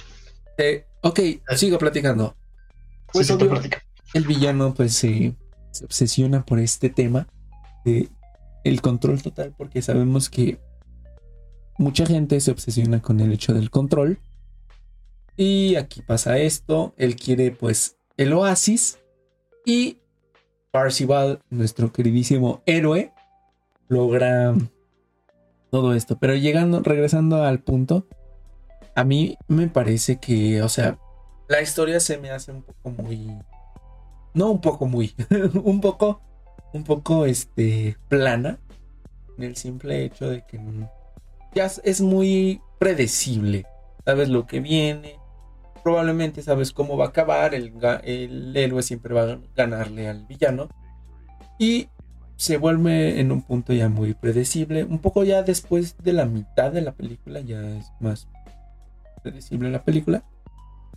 [0.57, 1.19] Eh, ok,
[1.55, 2.35] sigo platicando.
[3.13, 3.29] Pues,
[4.13, 5.35] el villano, pues, se
[5.83, 7.27] obsesiona por este tema
[7.85, 8.09] de
[8.63, 10.59] el control total, porque sabemos que
[11.77, 14.19] mucha gente se obsesiona con el hecho del control.
[15.37, 16.93] Y aquí pasa esto.
[16.97, 18.99] Él quiere pues el oasis.
[19.65, 19.99] Y
[20.71, 23.13] Parcival, nuestro queridísimo héroe,
[23.87, 24.55] logra
[25.69, 26.17] todo esto.
[26.19, 28.07] Pero llegando, regresando al punto,
[28.95, 30.99] a mí me parece que, o sea,
[31.47, 33.37] la historia se me hace un poco muy
[34.33, 35.13] no un poco muy,
[35.63, 36.21] un poco,
[36.73, 38.59] un poco, este, plana,
[39.37, 40.59] en el simple hecho de que
[41.53, 43.65] ya es muy predecible,
[44.05, 45.19] sabes lo que viene,
[45.83, 50.69] probablemente sabes cómo va a acabar, el, el héroe siempre va a ganarle al villano,
[51.59, 51.89] y
[52.37, 56.71] se vuelve en un punto ya muy predecible, un poco ya después de la mitad
[56.71, 58.27] de la película, ya es más
[59.21, 60.23] predecible la película,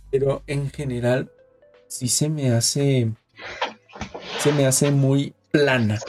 [0.09, 1.29] pero en general
[1.87, 3.11] sí se me hace
[4.39, 5.99] se me hace muy plana,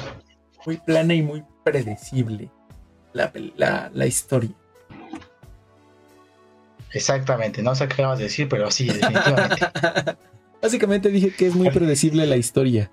[0.65, 2.51] muy plana y muy predecible
[3.13, 4.51] la, la, historia.
[6.93, 9.67] Exactamente, no sé qué vas a decir, pero sí, definitivamente.
[10.63, 12.91] Básicamente dije que es muy predecible la historia.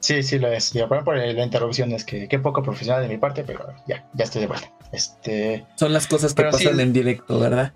[0.00, 0.72] Sí, sí lo es.
[0.72, 4.24] Ya, por la interrupción es que qué poco profesional de mi parte, pero ya, ya
[4.24, 4.72] estoy de vuelta.
[4.92, 7.74] Este, Son las cosas que pasan en directo, ¿verdad?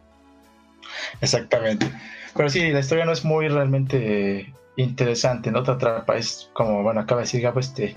[1.21, 1.93] Exactamente.
[2.35, 7.01] Pero sí, la historia no es muy realmente interesante, no te atrapa, es como, bueno,
[7.01, 7.97] acaba de decir Gabo, este,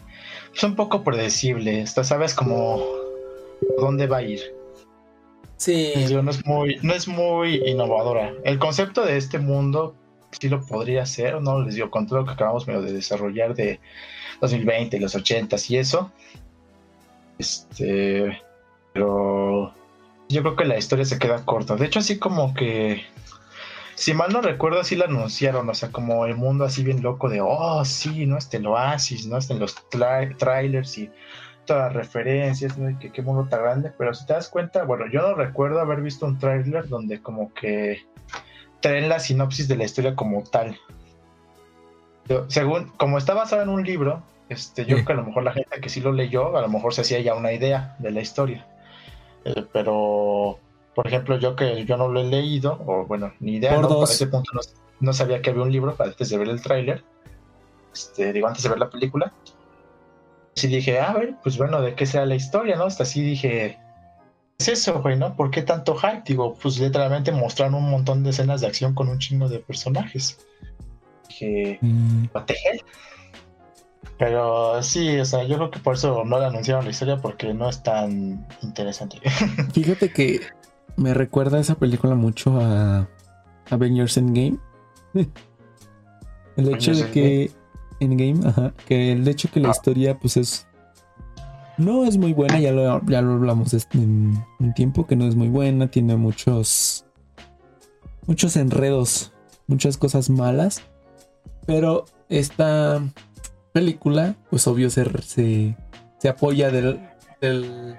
[0.53, 2.83] es un poco predecible, Hasta sabes como
[3.79, 4.39] dónde va a ir.
[5.57, 5.93] Sí.
[6.21, 8.33] no es muy, no es muy innovadora.
[8.43, 9.95] El concepto de este mundo
[10.31, 11.61] sí lo podría ser, ¿no?
[11.61, 13.79] Les digo, con todo lo que acabamos de desarrollar de
[14.41, 16.11] 2020, los 80 y eso.
[17.39, 18.41] Este,
[18.93, 19.73] pero
[20.29, 21.75] yo creo que la historia se queda corta.
[21.75, 23.03] De hecho, así como que
[23.97, 27.29] si mal no recuerdo, así la anunciaron, o sea, como el mundo así bien loco
[27.29, 28.37] de, oh, sí, ¿no?
[28.37, 29.37] Este, el Oasis, ¿no?
[29.39, 31.09] Este, los trailers y
[31.65, 32.97] todas las referencias, ¿no?
[32.99, 36.01] Que qué mundo tan grande, pero si te das cuenta, bueno, yo no recuerdo haber
[36.01, 38.05] visto un trailer donde como que
[38.81, 40.77] traen la sinopsis de la historia como tal.
[42.49, 45.53] según, como está basado en un libro, este, yo creo que a lo mejor la
[45.53, 48.21] gente que sí lo leyó, a lo mejor se hacía ya una idea de la
[48.21, 48.67] historia.
[49.43, 50.59] Eh, pero
[50.97, 53.87] por ejemplo, yo que yo no lo he leído, o bueno, ni idea, ¿no?
[53.87, 54.49] Para ese punto
[54.99, 57.03] no, sabía que había un libro antes de ver el tráiler,
[57.93, 59.31] este, digo, antes de ver la película.
[60.55, 62.85] Sí dije, a ver, pues bueno, ¿de qué será la historia, no?
[62.85, 63.77] Hasta así dije,
[64.57, 65.35] es eso, güey, ¿no?
[65.35, 66.23] ¿Por qué tanto hype?
[66.25, 70.39] Digo, pues literalmente mostraron un montón de escenas de acción con un chingo de personajes.
[71.29, 72.25] Dije, mm.
[74.17, 77.53] Pero sí, o sea, yo creo que por eso no le anunciaron la historia porque
[77.53, 79.19] no es tan interesante.
[79.75, 80.41] Fíjate que
[80.95, 83.07] me recuerda esa película mucho a
[83.69, 84.57] Avengers Endgame.
[86.57, 87.51] el hecho de que
[87.99, 89.71] Endgame, ajá, que el hecho que la ah.
[89.71, 90.67] historia pues es
[91.77, 95.35] no es muy buena, ya lo, ya lo hablamos en un tiempo que no es
[95.35, 97.05] muy buena, tiene muchos
[98.25, 99.31] muchos enredos,
[99.67, 100.81] muchas cosas malas,
[101.65, 103.01] pero esta
[103.73, 105.77] película pues obvio se, se,
[106.17, 106.99] se apoya del,
[107.41, 107.95] del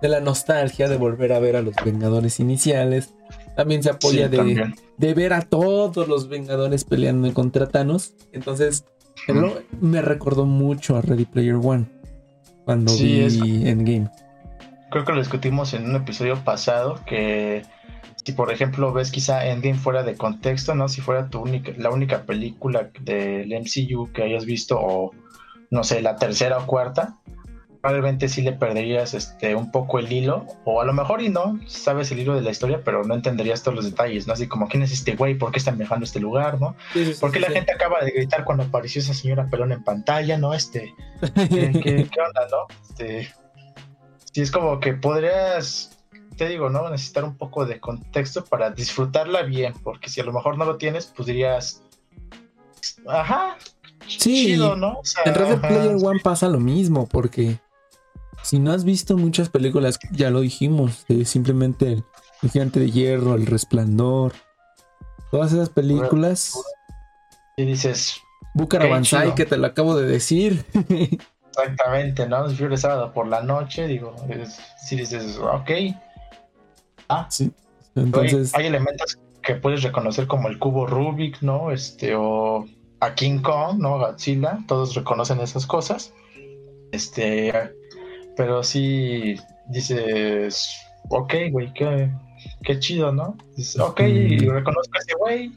[0.00, 3.14] de la nostalgia de volver a ver a los Vengadores iniciales.
[3.56, 8.14] También se apoya de, de, ver a todos los Vengadores peleando contra Thanos.
[8.32, 8.84] Entonces,
[9.80, 11.86] me recordó mucho a Ready Player One
[12.64, 13.22] cuando vi
[13.66, 14.08] Endgame.
[14.90, 17.62] Creo que lo discutimos en un episodio pasado que
[18.24, 20.88] si por ejemplo ves quizá Endgame fuera de contexto, ¿no?
[20.88, 25.12] Si fuera tu única, la única película del MCU que hayas visto o
[25.70, 27.18] no sé, la tercera o cuarta,
[27.80, 31.58] probablemente sí le perderías este un poco el hilo, o a lo mejor y no,
[31.66, 34.34] sabes el hilo de la historia, pero no entenderías todos los detalles, ¿no?
[34.34, 35.36] Así como, ¿quién es este güey?
[35.36, 36.76] ¿Por qué están viajando este lugar, no?
[37.20, 40.52] ¿Por qué la gente acaba de gritar cuando apareció esa señora pelón en pantalla, no?
[40.52, 40.94] Este,
[41.48, 42.66] ¿qué, onda, no?
[42.88, 43.32] Este,
[44.30, 45.98] sí, es como que podrías,
[46.36, 46.90] te digo, ¿no?
[46.90, 50.76] Necesitar un poco de contexto para disfrutarla bien, porque si a lo mejor no lo
[50.76, 51.82] tienes, pues dirías,
[53.08, 53.56] ajá,
[54.06, 55.00] Sí, chido, ¿no?
[55.24, 57.60] en Red Player One pasa lo mismo, porque
[58.42, 62.04] si no has visto muchas películas, ya lo dijimos, simplemente el,
[62.42, 64.32] Gigante de Hierro, El Resplandor,
[65.30, 66.58] todas esas películas.
[67.56, 68.16] Y dices.
[68.54, 70.64] Búcar Banzai, que te lo acabo de decir.
[71.50, 72.46] Exactamente, ¿no?
[72.46, 74.16] Es de sábado por la noche, digo,
[74.82, 75.70] si dices, ok.
[77.08, 77.52] Ah, sí.
[77.94, 78.54] Entonces.
[78.54, 81.72] Hay, elementos que puedes reconocer como el cubo Rubik, ¿no?
[81.72, 82.66] Este, o
[83.00, 83.98] a King Kong, ¿no?
[83.98, 86.14] Godzilla, todos reconocen esas cosas.
[86.92, 87.52] Este,
[88.40, 89.36] pero sí
[89.68, 90.74] dices,
[91.10, 93.36] ok, güey, qué, chido, ¿no?
[93.54, 95.52] Dices, ok, reconozco a ese güey.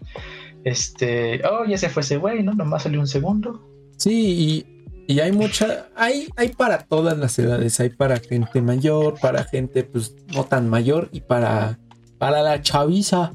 [0.66, 2.54] Este, oh, ya se fue ese güey, ¿no?
[2.54, 3.66] Nomás salió un segundo.
[3.96, 4.66] Sí,
[5.08, 9.86] y, hay mucha, hay, hay para todas las edades, hay para gente mayor, para gente
[9.86, 11.80] pues no tan mayor y para,
[12.18, 13.32] para la chaviza.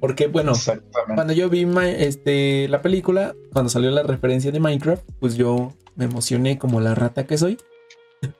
[0.00, 0.54] Porque bueno,
[1.14, 1.66] cuando yo vi
[1.98, 6.94] este, la película, cuando salió la referencia de Minecraft, pues yo me emocioné como la
[6.94, 7.58] rata que soy.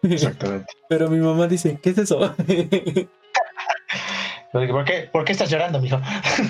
[0.03, 0.73] Exactamente.
[0.89, 2.35] Pero mi mamá dice, ¿qué es eso?
[4.53, 6.01] ¿Por qué, ¿Por qué estás llorando, mijo?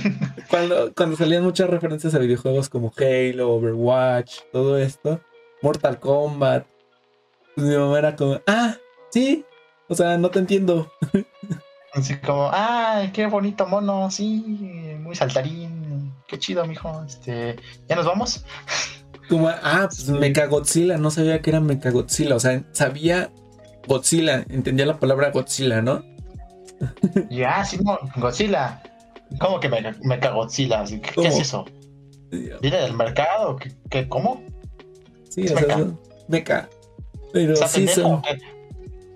[0.50, 5.20] cuando, cuando salían muchas referencias a videojuegos como Halo, Overwatch, todo esto,
[5.62, 6.66] Mortal Kombat,
[7.54, 8.76] pues mi mamá era como, ah,
[9.10, 9.44] sí,
[9.88, 10.92] o sea, no te entiendo.
[11.94, 14.44] Así como, ah, qué bonito mono, sí,
[15.00, 17.02] muy saltarín, qué chido, mijo.
[17.04, 17.56] Este,
[17.88, 18.44] ¿ya nos vamos?
[19.28, 23.30] Como, ah, pues Mechagodzilla, no sabía que era Mechagodzilla, o sea, sabía
[23.86, 26.02] Godzilla, entendía la palabra Godzilla, ¿no?
[27.30, 28.82] Ya, sí, no, Godzilla.
[29.40, 30.84] ¿Cómo que Mechagodzilla?
[30.84, 31.64] ¿Qué, es eso?
[32.30, 33.56] ¿Viene del mercado?
[33.90, 34.42] ¿Qué, cómo
[35.30, 35.86] Sí, o sea,
[36.28, 36.68] mecha.
[37.32, 38.22] Pero sí son,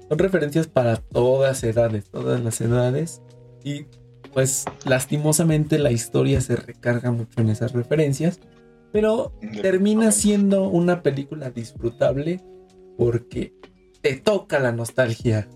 [0.08, 3.22] son referencias para todas edades, todas las edades.
[3.64, 3.86] Y
[4.32, 8.40] pues lastimosamente la historia se recarga mucho en esas referencias.
[8.92, 9.32] Pero
[9.62, 12.40] termina siendo una película disfrutable
[12.96, 13.54] porque
[14.00, 15.48] te toca la nostalgia.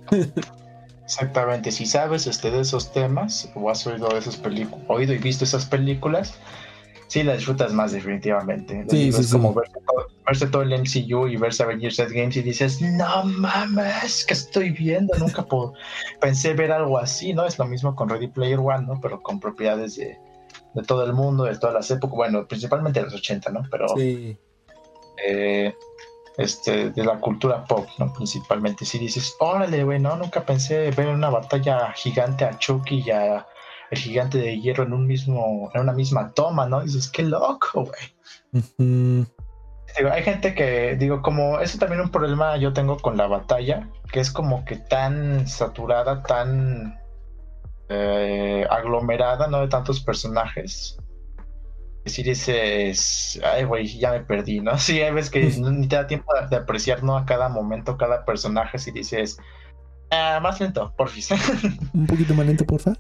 [1.05, 4.41] Exactamente, si sabes este, de esos temas o has oído, de esas
[4.89, 6.35] oído y visto esas películas,
[7.09, 8.87] sí la disfrutas más definitivamente.
[8.89, 9.53] Sí, es como
[10.27, 15.15] verse todo, el MCU y verse Avengers Games y dices, no mames, ¿qué estoy viendo?
[15.19, 15.47] Nunca
[16.21, 17.45] pensé ver algo así, ¿no?
[17.45, 18.99] Es lo mismo con Ready Player One, ¿no?
[19.01, 20.19] Pero con propiedades de,
[20.83, 23.63] todo el mundo, de todas las épocas, bueno, principalmente de los 80, ¿no?
[23.71, 23.89] Pero...
[23.97, 24.37] Sí.
[25.25, 25.75] Eh,
[26.37, 28.13] este, de la cultura pop, ¿no?
[28.13, 28.85] Principalmente.
[28.85, 33.47] Si dices, órale, güey, no, nunca pensé ver una batalla gigante a Chucky y a
[33.91, 36.83] el gigante de hierro en un mismo, en una misma toma, ¿no?
[36.83, 39.27] dices, qué loco, güey.
[40.11, 44.21] hay gente que, digo, como eso también un problema yo tengo con la batalla, que
[44.21, 46.99] es como que tan saturada, tan
[47.89, 49.61] eh, aglomerada, ¿no?
[49.61, 50.99] De tantos personajes.
[52.07, 54.77] Si dices, ay, güey, ya me perdí, ¿no?
[54.79, 57.17] Sí, hay veces que ni te da tiempo de, apreciar, ¿no?
[57.17, 59.39] A cada momento, cada personaje, si dices,
[60.11, 61.31] ah, más lento, porfis.
[61.95, 62.95] un poquito más lento, porfa.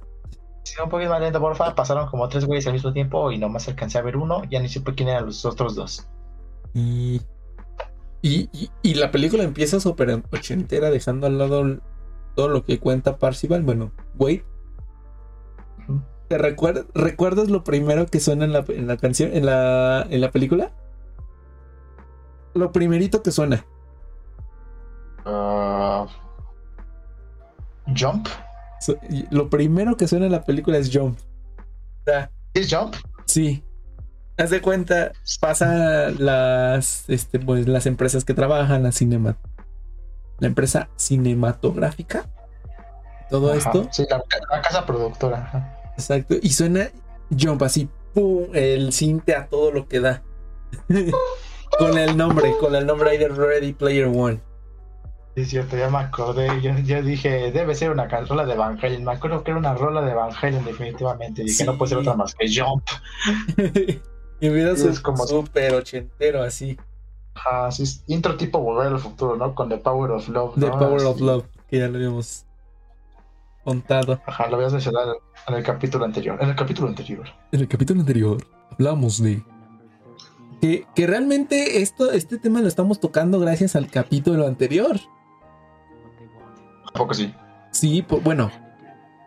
[0.64, 1.74] Sí, un poquito más lento, porfa.
[1.74, 4.42] Pasaron como tres güeyes al mismo tiempo y nomás alcancé a ver uno.
[4.50, 6.08] Ya ni supe quién eran los otros dos.
[6.72, 7.20] Y,
[8.22, 11.78] y, la película empieza súper ochentera, dejando al lado
[12.34, 13.62] todo lo que cuenta Parcival.
[13.62, 14.44] Bueno, Wade.
[16.34, 20.32] ¿Te recuerdas lo primero que suena en la, en la canción, en la, en la
[20.32, 20.72] película?
[22.54, 23.64] Lo primerito que suena.
[25.24, 26.08] Uh,
[27.96, 28.26] jump
[29.30, 31.20] lo primero que suena en la película es Jump.
[32.52, 32.96] ¿Es Jump?
[33.26, 33.62] Sí.
[34.36, 39.36] Haz de cuenta, pasa las, este, pues, las empresas que trabajan, la cinema,
[40.40, 42.28] la empresa cinematográfica,
[43.30, 43.86] todo esto.
[43.92, 44.20] Sí, la,
[44.60, 45.80] casa productora.
[45.96, 46.34] Exacto.
[46.42, 46.90] Y suena
[47.30, 48.48] Jump así, ¡pum!
[48.52, 50.22] El cinte a todo lo que da.
[51.78, 54.40] con el nombre, con el nombre ahí de Ready Player One.
[55.36, 56.60] Sí, cierto, ya me acordé.
[56.60, 59.02] Yo, dije, debe ser una rola de Evangelion.
[59.02, 61.42] Me acuerdo que era una rola de Evangelion, definitivamente.
[61.42, 62.84] Dije, no puede ser otra más que Jump.
[64.40, 66.78] y mira, es como súper ochentero, así.
[67.34, 69.56] Ajá, sí, intro tipo Volver al Futuro, ¿no?
[69.56, 70.54] Con The Power of Love.
[70.54, 72.46] The Power of Love, que ya lo habíamos
[73.64, 74.20] contado.
[74.26, 76.38] Ajá, lo habías mencionado en el capítulo anterior.
[76.40, 77.26] En el capítulo anterior.
[77.52, 79.42] En el capítulo anterior hablamos de
[80.60, 84.98] que, que, realmente esto, este tema lo estamos tocando gracias al capítulo anterior
[86.94, 87.34] poco sí.
[87.72, 88.50] Sí, bueno,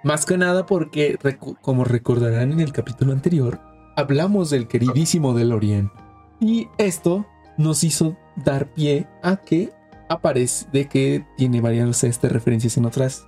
[0.04, 1.20] más que nada porque,
[1.62, 3.60] como recordarán en el capítulo anterior,
[3.96, 5.92] hablamos del queridísimo DeLorean.
[6.40, 7.26] Y esto
[7.58, 9.72] nos hizo dar pie a que
[10.10, 13.28] aparece de que tiene varias este, referencias en otras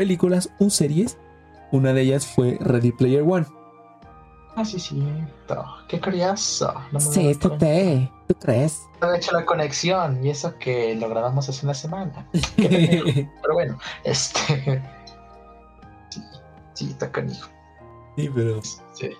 [0.00, 1.18] películas o series.
[1.72, 3.44] Una de ellas fue Ready Player One.
[4.56, 5.06] Ah, sí, sí.
[5.88, 6.72] Qué curioso.
[6.98, 8.80] sí, tú, te, ¿tú crees?
[9.02, 12.26] he hecho la conexión y eso que lo grabamos hace una semana.
[12.56, 14.82] pero bueno, este.
[16.08, 16.20] Sí,
[16.72, 17.48] sí, está canijo.
[18.16, 18.60] Sí, pero.
[18.94, 19.10] Sí.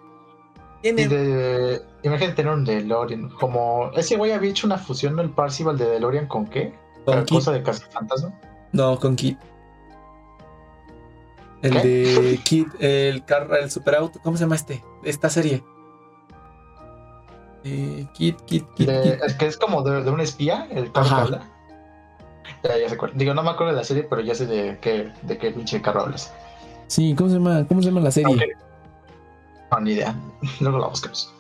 [2.03, 3.29] Imagínate tener un DeLorean.
[3.39, 3.91] Como.
[3.95, 6.75] Ese güey había hecho una fusión del Parcival de DeLorean con qué?
[7.05, 8.33] ¿Con cosa de Casa Fantasma?
[8.73, 9.39] No, con Kit.
[11.63, 14.83] El de Kit, el carro, el superauto, ¿cómo se llama este?
[15.05, 15.63] Esta serie.
[17.65, 21.51] Eh, Kit, Kit, Kit, Es que es como de, un espía, el carro que habla.
[22.63, 23.15] Ya, ya se acuerda.
[23.17, 25.83] Digo, no me acuerdo de la serie, pero ya sé de qué, de qué pinche
[25.83, 26.33] carro hablas.
[26.87, 28.57] Sí, ¿cómo se llama, cómo se llama la serie?
[29.71, 30.15] No, ni idea.
[30.61, 31.33] Luego la buscamos.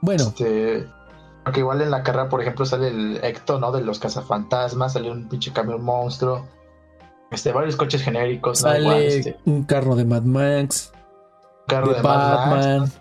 [0.00, 0.24] Bueno.
[0.24, 0.86] Este,
[1.44, 3.70] porque igual en la carrera, por ejemplo, sale el Ecto, ¿no?
[3.70, 6.46] De los cazafantasmas, sale un pinche camión monstruo.
[7.30, 8.60] Este, varios coches genéricos.
[8.60, 9.36] Sale este.
[9.44, 10.92] un carro de Mad Max.
[11.66, 12.80] carro de, Batman.
[12.80, 13.00] Mad Max.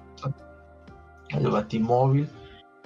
[1.29, 2.29] El Batimóvil.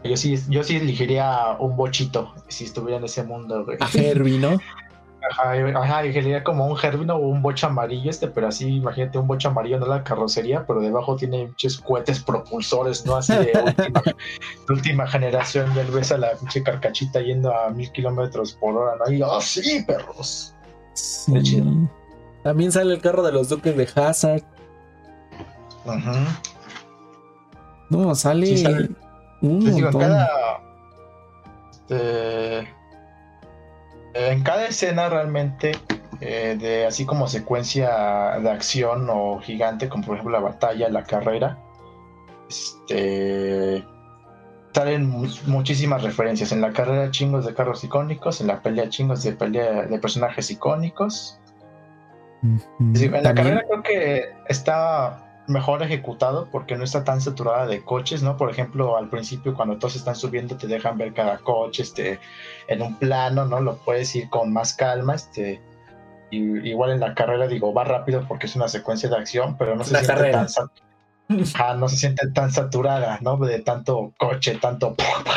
[0.03, 4.57] Yo sí, yo sí elegiría un bochito si estuviera en ese mundo, A Herbie, ¿no?
[5.29, 9.19] Ajá, ajá, y sería como un Gervino o un boche amarillo este, pero así, imagínate
[9.19, 13.15] un boche amarillo en la carrocería, pero debajo tiene pinches cohetes propulsores, ¿no?
[13.17, 17.91] Así de última, de última generación, ya ves a la pinche carcachita yendo a mil
[17.91, 19.13] kilómetros por hora, ¿no?
[19.13, 20.55] Y, ¡oh, sí, perros!
[20.93, 21.33] Sí.
[21.33, 21.65] Qué chido.
[22.43, 24.41] También sale el carro de los duques de Hazard.
[25.85, 26.11] Ujú.
[27.89, 28.89] No, sale, Sí, sale.
[29.41, 30.29] un Les digo, en cada.
[31.71, 32.59] este,
[34.13, 35.71] en cada escena realmente,
[36.19, 41.03] eh, de así como secuencia de acción o gigante, como por ejemplo la batalla, la
[41.03, 41.57] carrera,
[42.49, 43.83] este.
[44.73, 46.51] Salen mu- muchísimas referencias.
[46.51, 50.49] En la carrera chingos de carros icónicos, en la pelea chingos de pelea de personajes
[50.51, 51.37] icónicos.
[52.95, 57.83] Sí, en la carrera creo que está mejor ejecutado porque no está tan saturada de
[57.83, 58.37] coches, ¿no?
[58.37, 62.19] Por ejemplo, al principio cuando todos están subiendo te dejan ver cada coche este,
[62.67, 63.59] en un plano, ¿no?
[63.59, 65.61] Lo puedes ir con más calma, este.
[66.31, 66.37] Y,
[66.69, 69.83] igual en la carrera digo, va rápido porque es una secuencia de acción, pero no
[69.83, 70.37] se La siente carrera.
[70.39, 70.71] tan sa-
[71.55, 73.37] Ajá, no se siente tan saturada, ¿no?
[73.37, 74.95] De tanto coche, tanto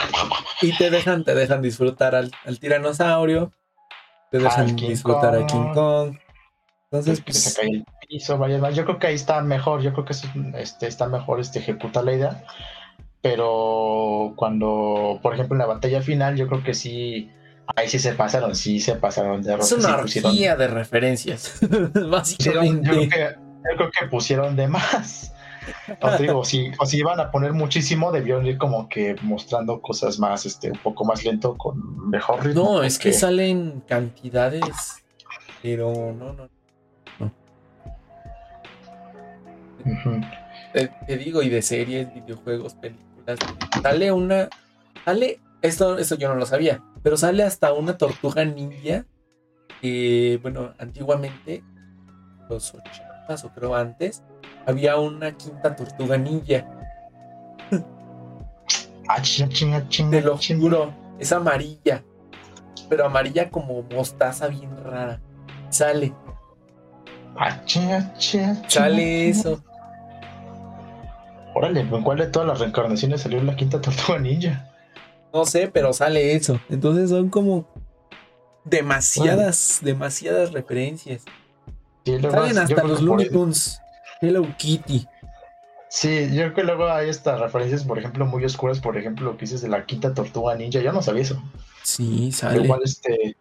[0.63, 3.53] Y te dejan, te dejan disfrutar al, al tiranosaurio.
[4.31, 5.47] Te dejan Al disfrutar a Kong.
[5.51, 6.17] King Kong.
[6.91, 8.77] Entonces, que se pues, cae el piso, vaya, vaya.
[8.77, 10.23] Yo creo que ahí está mejor, yo creo que es
[10.55, 12.45] este, está mejor este, ejecutar la idea.
[13.21, 17.31] Pero cuando, por ejemplo, en la batalla final, yo creo que sí,
[17.75, 21.59] ahí sí se pasaron, sí se pasaron de es una sí pusieron- de referencias.
[21.61, 22.89] pusieron- yo, Básicamente.
[22.91, 23.37] creo que,
[23.71, 25.34] yo creo que pusieron de más.
[26.01, 29.81] O te digo, si, o si iban a poner muchísimo, debieron ir como que mostrando
[29.81, 32.65] cosas más, este, un poco más lento, con mejor ritmo.
[32.65, 35.05] No, es que salen cantidades,
[35.63, 36.49] pero no, no.
[39.85, 40.21] Ujú.
[40.73, 43.39] Te, te digo, y de series, videojuegos, películas.
[43.83, 44.49] Sale una.
[45.05, 45.41] Sale.
[45.63, 46.83] Esto, esto yo no lo sabía.
[47.03, 49.05] Pero sale hasta una tortuga ninja.
[49.81, 51.63] Que, bueno, antiguamente,
[52.49, 54.23] los 80 o creo antes,
[54.67, 56.67] había una quinta tortuga ninja.
[59.09, 59.21] Ah,
[60.11, 60.95] Te lo juro.
[61.19, 62.03] Es amarilla.
[62.89, 65.21] Pero amarilla como mostaza bien rara.
[65.71, 66.15] Sale.
[67.37, 67.61] Ah,
[68.69, 69.63] Sale eso.
[71.55, 74.71] Órale, ¿en cuál de todas las reencarnaciones salió la quinta tortuga ninja?
[75.33, 76.61] No sé, pero sale eso.
[76.69, 77.67] Entonces son como
[78.65, 81.23] demasiadas, demasiadas referencias.
[82.05, 83.81] Sí, Salen hasta los Looney Tunes.
[84.29, 85.07] Hello Kitty.
[85.89, 89.37] Sí, yo creo que luego hay estas referencias, por ejemplo, muy oscuras, por ejemplo, lo
[89.37, 90.81] que dices de la quinta tortuga ninja.
[90.81, 91.41] Yo no sabía eso.
[91.85, 92.63] Sí, sale.
[92.65, 93.37] Igual, este.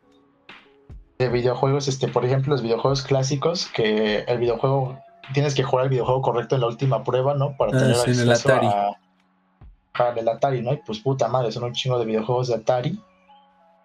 [1.17, 4.99] De videojuegos, este, por ejemplo, los videojuegos clásicos, que el videojuego.
[5.33, 7.55] Tienes que jugar el videojuego correcto en la última prueba, ¿no?
[7.57, 8.67] Para Ah, tener sí, en el acceso Atari.
[8.67, 8.89] a.
[9.93, 10.73] a el Atari, ¿no?
[10.73, 12.99] Y pues puta madre, son un chingo de videojuegos de Atari.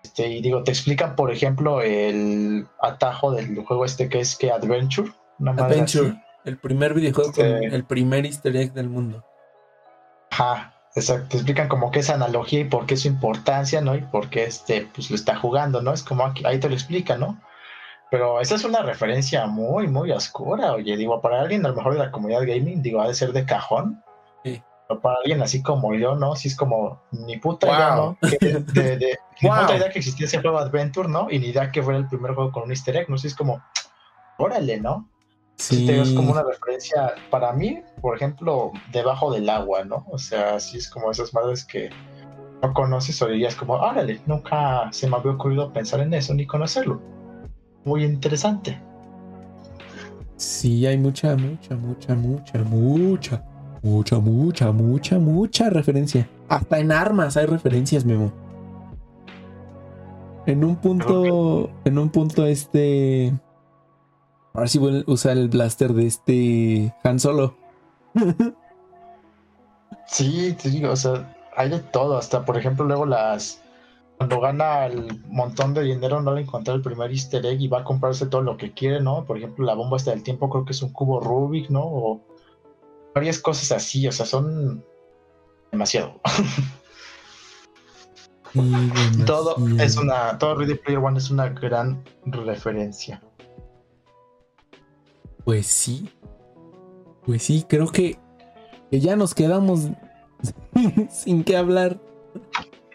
[0.02, 4.50] Este, y digo, te explican, por ejemplo, el atajo del juego este que es que
[4.50, 5.10] Adventure.
[5.46, 6.08] Adventure.
[6.08, 6.18] así.
[6.48, 9.24] El primer videojuego con el primer easter egg del mundo.
[10.30, 11.28] Ajá, exacto.
[11.30, 13.94] Te explican como que esa analogía y por qué su importancia, ¿no?
[13.94, 15.92] Y por qué este, pues lo está jugando, ¿no?
[15.92, 17.40] Es como aquí, ahí te lo explican, ¿no?
[18.10, 21.92] Pero esa es una referencia muy, muy oscura, oye, digo, para alguien a lo mejor
[21.92, 24.02] de la comunidad gaming, digo, ha de ser de cajón.
[24.44, 24.62] Sí.
[24.88, 26.34] Pero para alguien así como yo, ¿no?
[26.34, 27.96] Sí es como, ni puta idea.
[27.96, 28.16] ¿no?
[28.22, 29.58] Que de, de- ni Wow.
[29.60, 31.28] puta idea que existía ese juego Adventure, ¿no?
[31.30, 33.18] Y ni idea que fuera el primer juego con un easter egg, ¿no?
[33.18, 33.62] Sí es como,
[34.38, 35.06] órale, ¿no?
[35.58, 40.06] Sí, te digo, es como una referencia para mí, por ejemplo, debajo del agua, ¿no?
[40.08, 41.90] O sea, así es como esas madres que
[42.62, 46.46] no conoces o dirías como, órale, nunca se me había ocurrido pensar en eso ni
[46.46, 47.00] conocerlo.
[47.84, 48.80] Muy interesante.
[50.36, 53.44] Sí, hay mucha, mucha, mucha, mucha, mucha,
[53.82, 56.28] mucha, mucha, mucha, mucha referencia.
[56.48, 58.32] Hasta en armas hay referencias, Memo.
[60.46, 63.34] En un punto, en un punto este...
[64.54, 67.56] Ahora sí voy a usar el blaster de este Han Solo.
[70.06, 73.62] Sí, te digo, o sea, hay de todo, hasta por ejemplo luego las...
[74.16, 77.80] Cuando gana el montón de dinero no a encontrar el primer easter egg y va
[77.80, 79.24] a comprarse todo lo que quiere, ¿no?
[79.24, 81.82] Por ejemplo, la bomba esta del tiempo creo que es un cubo Rubik, ¿no?
[81.84, 82.20] O
[83.14, 84.84] varias cosas así, o sea, son
[85.70, 86.20] demasiado.
[88.52, 88.80] Sí,
[89.26, 89.84] Todo demasiado.
[89.84, 93.22] es una, todo Ready Player One es una gran referencia.
[95.48, 96.06] Pues sí.
[97.24, 98.18] Pues sí, creo que,
[98.90, 99.88] que ya nos quedamos
[101.10, 101.98] sin qué hablar.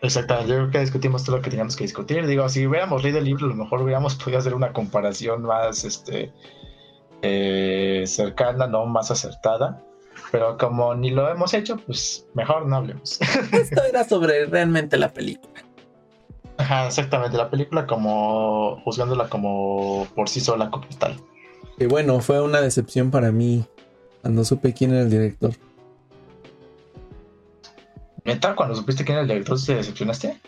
[0.03, 2.27] Exactamente, yo creo que discutimos todo lo que teníamos que discutir.
[2.27, 5.83] Digo, si hubiéramos leído el libro, a lo mejor hubiéramos podido hacer una comparación más
[5.83, 6.31] este,
[7.23, 9.83] eh, cercana, no más acertada.
[10.31, 13.19] Pero como ni lo hemos hecho, pues mejor no hablemos.
[13.51, 15.63] Esto era sobre realmente la película.
[16.57, 21.19] Ajá, exactamente, la película como juzgándola como por sí sola como tal.
[21.79, 23.65] Y bueno, fue una decepción para mí
[24.21, 25.51] cuando supe quién era el director.
[28.25, 28.55] ¿Neta?
[28.55, 30.39] Cuando supiste quién era el director, ¿te decepcionaste?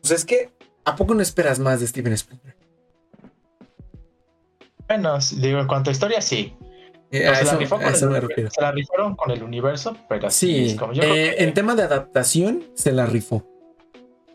[0.00, 0.50] Pues es que,
[0.84, 2.56] ¿a poco no esperas más de Steven Spielberg?
[4.88, 6.54] Bueno, digo, en cuanto a historia, sí.
[7.12, 10.46] Eh, se, la rifó con el- me se la rifaron con el universo, pero sí.
[10.46, 13.46] Sí, es como- yo creo eh, que- en tema de adaptación se la rifó.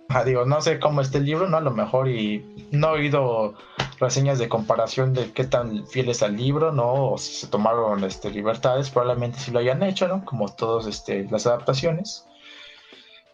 [0.07, 1.57] Ajá, digo, no sé cómo está el libro, ¿no?
[1.57, 3.53] A lo mejor y no he oído
[4.01, 7.11] reseñas de comparación de qué tan fiel es al libro, ¿no?
[7.11, 10.25] O si se tomaron este, libertades, probablemente sí lo hayan hecho, ¿no?
[10.25, 12.25] Como todas este, las adaptaciones.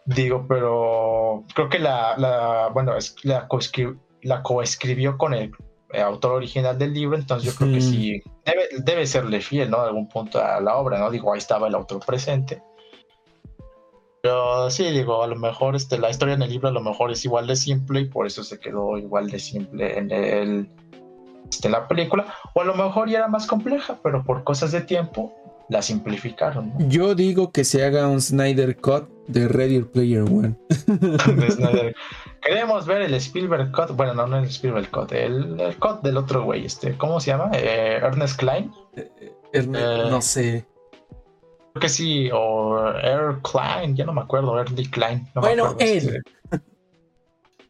[0.04, 5.52] Digo, pero creo que la, la bueno, es, la, coescri- la coescribió con el
[5.92, 9.78] eh, autor original del libro, entonces yo creo que sí, debe, debe serle fiel, ¿no?
[9.78, 11.10] A algún punto a la obra, ¿no?
[11.10, 12.62] Digo, ahí estaba el autor presente.
[14.22, 17.10] Pero sí, digo, a lo mejor este, la historia en el libro a lo mejor
[17.12, 20.68] es igual de simple y por eso se quedó igual de simple en, el,
[21.50, 22.26] este, en la película.
[22.54, 25.32] O a lo mejor ya era más compleja, pero por cosas de tiempo
[25.70, 26.72] la simplificaron.
[26.78, 26.88] ¿no?
[26.88, 30.56] Yo digo que se haga un Snyder Cut de Ready Player One.
[32.42, 33.94] Queremos ver el Spielberg Cut.
[33.94, 36.64] Bueno, no, no el Spielberg Cut, el, el cut del otro güey.
[36.64, 37.50] Este, ¿Cómo se llama?
[37.54, 38.72] Eh, Ernest Klein.
[39.52, 40.10] Erne- Eh.
[40.10, 40.66] no sé.
[41.78, 45.28] Que sí, o Er Klein, ya no me acuerdo, Ernie Klein.
[45.34, 46.22] no Bueno, él.
[46.50, 46.60] este.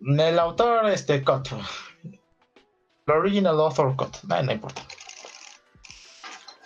[0.01, 1.49] El autor, este, Cut.
[3.07, 4.17] El original author Cut.
[4.25, 4.83] No, no importa.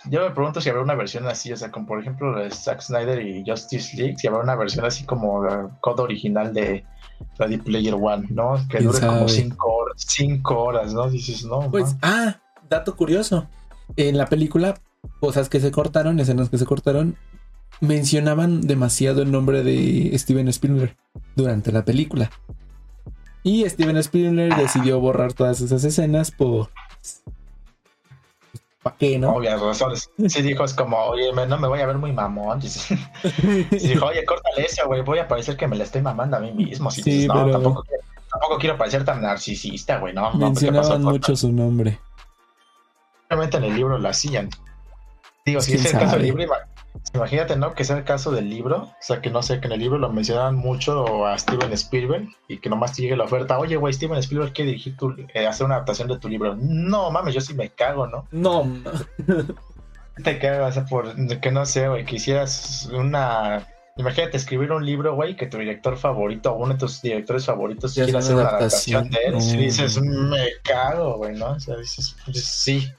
[0.09, 2.81] Yo me pregunto si habrá una versión así, o sea, como por ejemplo de Zack
[2.81, 6.85] Snyder y Justice League, si habrá una versión así como el Cut original de
[7.37, 8.55] Ready Player One, ¿no?
[8.69, 11.09] Que ¿Quién dure como cinco horas, cinco horas, ¿no?
[11.09, 11.99] Dices, no, Pues, ma.
[12.01, 12.35] ah,
[12.69, 13.47] dato curioso.
[13.95, 14.75] En la película,
[15.21, 17.17] cosas que se cortaron, escenas que se cortaron,
[17.83, 20.95] mencionaban demasiado el nombre de Steven Spielberg
[21.35, 22.31] durante la película.
[23.43, 26.69] Y Steven Spielberg decidió borrar todas esas escenas por...
[28.81, 29.31] ¿Para qué, no?
[29.33, 30.09] Obvias razones.
[30.27, 32.59] Sí dijo, es como, oye, no me voy a ver muy mamón.
[33.71, 35.01] Y dijo, oye, córtale eso, güey.
[35.01, 36.91] Voy a parecer que me la estoy mamando a mí mismo.
[36.91, 40.13] Si Sí, dices, no, pero- tampoco, quiero- tampoco quiero parecer tan narcisista, güey.
[40.13, 40.33] No.
[40.33, 41.99] Mencionaban mucho su nombre.
[43.29, 44.49] Realmente en el libro lo hacían.
[45.45, 46.43] Digo, si ¿Quién es el caso del libro,
[47.13, 47.73] imagínate, ¿no?
[47.73, 48.83] Que sea el caso del libro.
[48.83, 52.27] O sea, que no sé, que en el libro lo mencionaban mucho a Steven Spielberg
[52.47, 53.57] y que nomás te llegue la oferta.
[53.59, 56.55] Oye, güey, Steven Spielberg quiere dirigir tu, eh, hacer una adaptación de tu libro.
[56.55, 58.27] No, mames, yo sí me cago, ¿no?
[58.31, 58.67] No,
[60.23, 63.67] te cagas por que no sé, güey, que hicieras una.
[63.95, 67.93] Imagínate escribir un libro, güey, que tu director favorito o uno de tus directores favoritos
[67.93, 69.35] quiera hacer una adaptación de él.
[69.39, 71.51] Y dices, me cago, güey, ¿no?
[71.51, 72.91] O sea, dices, pues, sí.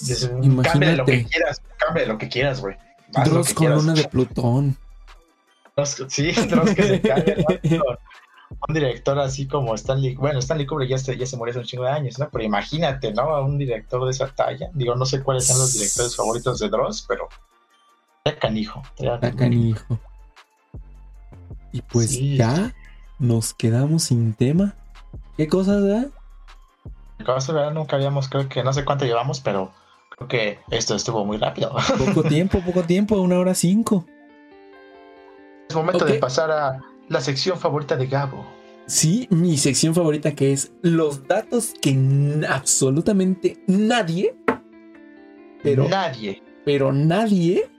[0.00, 0.30] Dices,
[0.62, 1.24] cambia de lo que imagínate.
[1.30, 2.76] quieras, cambia lo que quieras, güey.
[3.22, 3.82] Dross con quieras.
[3.82, 4.76] una de Plutón.
[6.08, 7.44] Sí, Dross que se cae,
[8.68, 11.64] Un director así como Stanley, bueno, Stanley Kubrick ya se, ya se murió hace un
[11.64, 12.28] chingo de años, ¿no?
[12.30, 13.22] Pero imagínate, ¿no?
[13.22, 14.68] A un director de esa talla.
[14.74, 17.28] Digo, no sé cuáles son los directores favoritos de Dross, pero
[18.24, 18.82] ya canijo.
[18.98, 19.98] ya canijo.
[21.72, 22.36] Y pues Sí.
[22.36, 22.72] ya
[23.18, 24.74] nos quedamos sin tema.
[25.36, 26.06] ¿Qué cosas?
[27.26, 29.72] Como se verá, nunca habíamos, creo que no sé cuánto llevamos, pero
[30.16, 31.74] creo que esto estuvo muy rápido.
[31.98, 34.04] Poco tiempo, poco tiempo, una hora cinco.
[35.68, 38.44] Es momento de pasar a la sección favorita de Gabo.
[38.86, 41.96] Sí, mi sección favorita que es los datos que
[42.48, 44.36] absolutamente nadie,
[45.62, 47.70] pero, Nadie, pero nadie,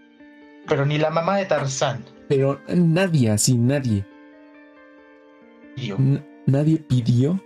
[0.68, 2.04] pero ni la mamá de Tarzán.
[2.28, 4.04] pero nadie, así nadie,
[5.78, 7.40] n- nadie pidió,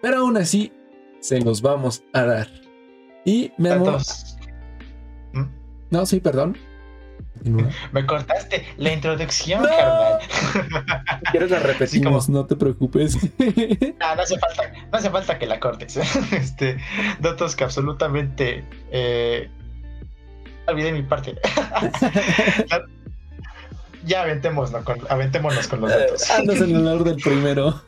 [0.00, 0.70] pero aún así
[1.18, 2.48] se los vamos a dar.
[3.26, 3.84] Y me amo.
[3.86, 4.36] Datos.
[5.34, 5.42] ¿Mm?
[5.90, 6.56] No, sí, perdón.
[7.34, 7.68] Continúa.
[7.92, 9.68] Me cortaste la introducción, No.
[9.68, 10.20] carnal.
[11.18, 13.18] Si quieres la repetimos, no te preocupes.
[13.98, 15.96] No hace falta, no hace falta que la cortes.
[16.32, 16.78] este,
[17.20, 19.50] datos que absolutamente eh,
[20.68, 21.34] olvidé mi parte.
[24.06, 26.30] ya aventémonos con, aventémonos con los datos.
[26.30, 27.82] Andas en el orden primero.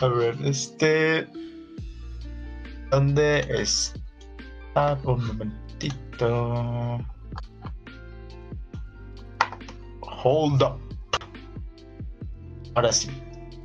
[0.00, 1.26] A ver, este.
[2.90, 4.98] ¿Dónde está?
[5.04, 6.98] Un momentito.
[10.00, 10.80] Hold up.
[12.74, 13.10] Ahora sí.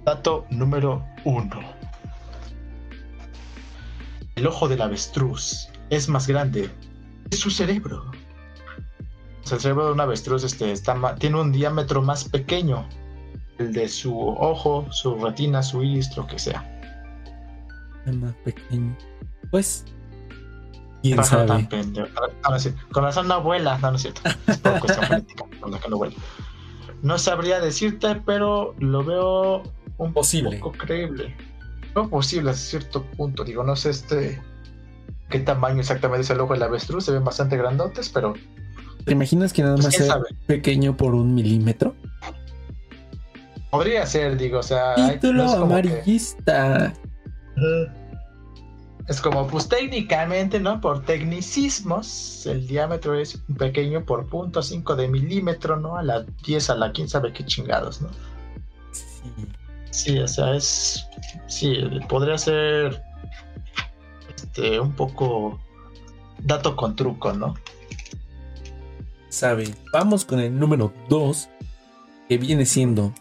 [0.05, 1.59] Dato número uno.
[4.35, 6.69] El ojo del avestruz es más grande
[7.29, 8.11] que su cerebro.
[9.51, 10.73] El cerebro de un avestruz este,
[11.19, 12.87] tiene un diámetro más pequeño
[13.59, 16.69] el de su ojo, su retina, su iris, lo que sea.
[18.05, 18.95] Más pequeño.
[19.53, 19.85] Pues,
[21.03, 21.63] quién tan sabe.
[21.69, 22.07] pendejo.
[22.91, 24.21] Con razón no vuela, no, no es cierto.
[24.47, 26.15] Es por cuestión política, con la que no vuela.
[27.03, 29.61] No sabría decirte, pero lo veo
[29.99, 30.57] un Posible.
[30.57, 31.35] poco creíble.
[31.93, 33.43] No posible a cierto punto.
[33.43, 34.41] Digo, no sé este
[35.29, 37.05] qué tamaño exactamente es el ojo del avestruz.
[37.05, 38.33] Se ven bastante grandotes, pero
[39.05, 40.25] ¿Te imaginas que nada pues, más sea sabe.
[40.47, 41.93] pequeño por un milímetro?
[43.69, 44.95] Podría ser, digo, o sea.
[44.95, 46.93] Título no como que- amarillista.
[49.07, 50.79] Es como, pues técnicamente, ¿no?
[50.79, 55.97] Por tecnicismos, el diámetro es pequeño por punto cinco de milímetro, ¿no?
[55.97, 58.09] A la 10, a la 15, sabe qué chingados, ¿no?
[58.91, 59.47] Sí.
[59.93, 61.07] Sí, o sea, es.
[61.47, 61.75] Sí,
[62.09, 63.03] podría ser.
[64.35, 65.59] Este, un poco.
[66.39, 67.53] Dato con truco, ¿no?
[69.29, 69.75] Sabe.
[69.93, 71.47] Vamos con el número 2,
[72.27, 73.13] que viene siendo: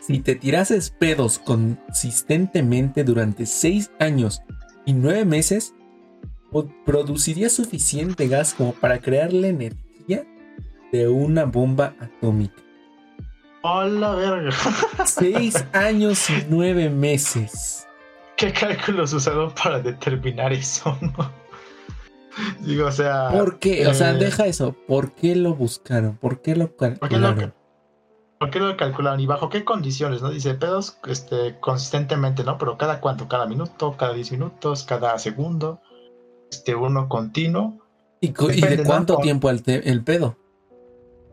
[0.00, 4.42] Si te tirases pedos consistentemente durante 6 años
[4.86, 5.74] y 9 meses,
[6.86, 10.24] produciría suficiente gas como para crear la energía
[10.92, 12.62] de una bomba atómica.
[13.62, 14.52] ¡Hola, verga!
[15.04, 17.86] 6 años y 9 meses.
[18.36, 21.32] ¿Qué cálculos usaron para determinar eso, no?
[22.60, 23.30] Digo, o sea.
[23.30, 23.86] ¿Por qué?
[23.86, 24.76] O sea, eh, deja eso.
[24.86, 26.16] ¿Por qué lo buscaron?
[26.16, 27.54] ¿Por qué lo ¿Por qué lo, calcularon?
[28.38, 29.20] Por qué lo calcularon?
[29.20, 30.22] ¿Y bajo qué condiciones?
[30.22, 30.30] ¿No?
[30.30, 32.58] Dice pedos este, consistentemente, ¿no?
[32.58, 35.80] Pero cada cuánto, cada minuto, cada 10 minutos, cada segundo,
[36.50, 37.78] este, uno continuo.
[38.20, 40.36] ¿Y, de cuánto tiempo el, te- el pedo?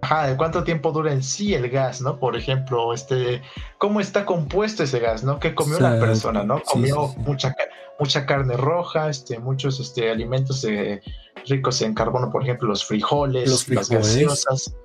[0.02, 2.20] Ajá, de cuánto tiempo dura en sí el gas, ¿no?
[2.20, 3.42] Por ejemplo, este,
[3.78, 5.40] cómo está compuesto ese gas, ¿no?
[5.40, 6.62] ¿Qué comió la persona, ¿no?
[6.62, 7.20] Comió sí, sí.
[7.26, 7.56] mucha
[8.00, 11.02] mucha carne roja, este, muchos este, alimentos eh,
[11.48, 14.76] ricos en carbono, por ejemplo, los frijoles, Los las gaseosas.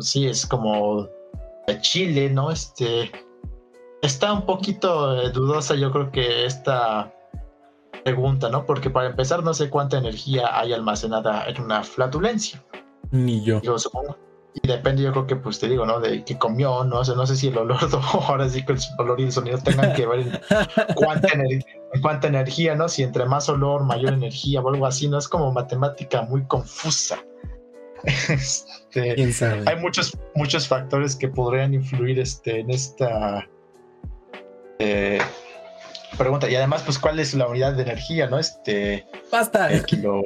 [0.00, 1.08] Sí, es como
[1.80, 2.50] Chile, ¿no?
[2.50, 3.10] Este
[4.02, 7.12] está un poquito eh, dudosa, yo creo que esta
[8.04, 8.64] pregunta, ¿no?
[8.66, 12.64] Porque para empezar, no sé cuánta energía hay almacenada en una flatulencia.
[13.10, 13.60] Ni yo.
[13.62, 14.16] Yo supongo.
[14.62, 16.00] Y depende, yo creo que, pues te digo, ¿no?
[16.00, 17.78] De qué comió, no sé, no sé si el olor,
[18.26, 20.40] ahora sí que el olor y el sonido tengan que ver en
[20.96, 21.64] cuánta, ener-
[22.02, 22.88] cuánta energía, ¿no?
[22.88, 25.18] Si entre más olor, mayor energía o algo así, ¿no?
[25.18, 27.18] Es como matemática muy confusa.
[28.04, 29.62] Este, ¿Quién sabe?
[29.66, 33.46] hay muchos, muchos factores que podrían influir este, en esta
[34.78, 35.20] eh,
[36.18, 36.48] pregunta.
[36.48, 38.38] Y además, pues, ¿cuál es la unidad de energía, no?
[38.38, 39.70] Este, ¡Basta!
[39.70, 40.22] el kilo.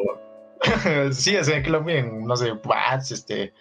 [1.13, 3.53] sí, es kilo miden, no sé, watts, este.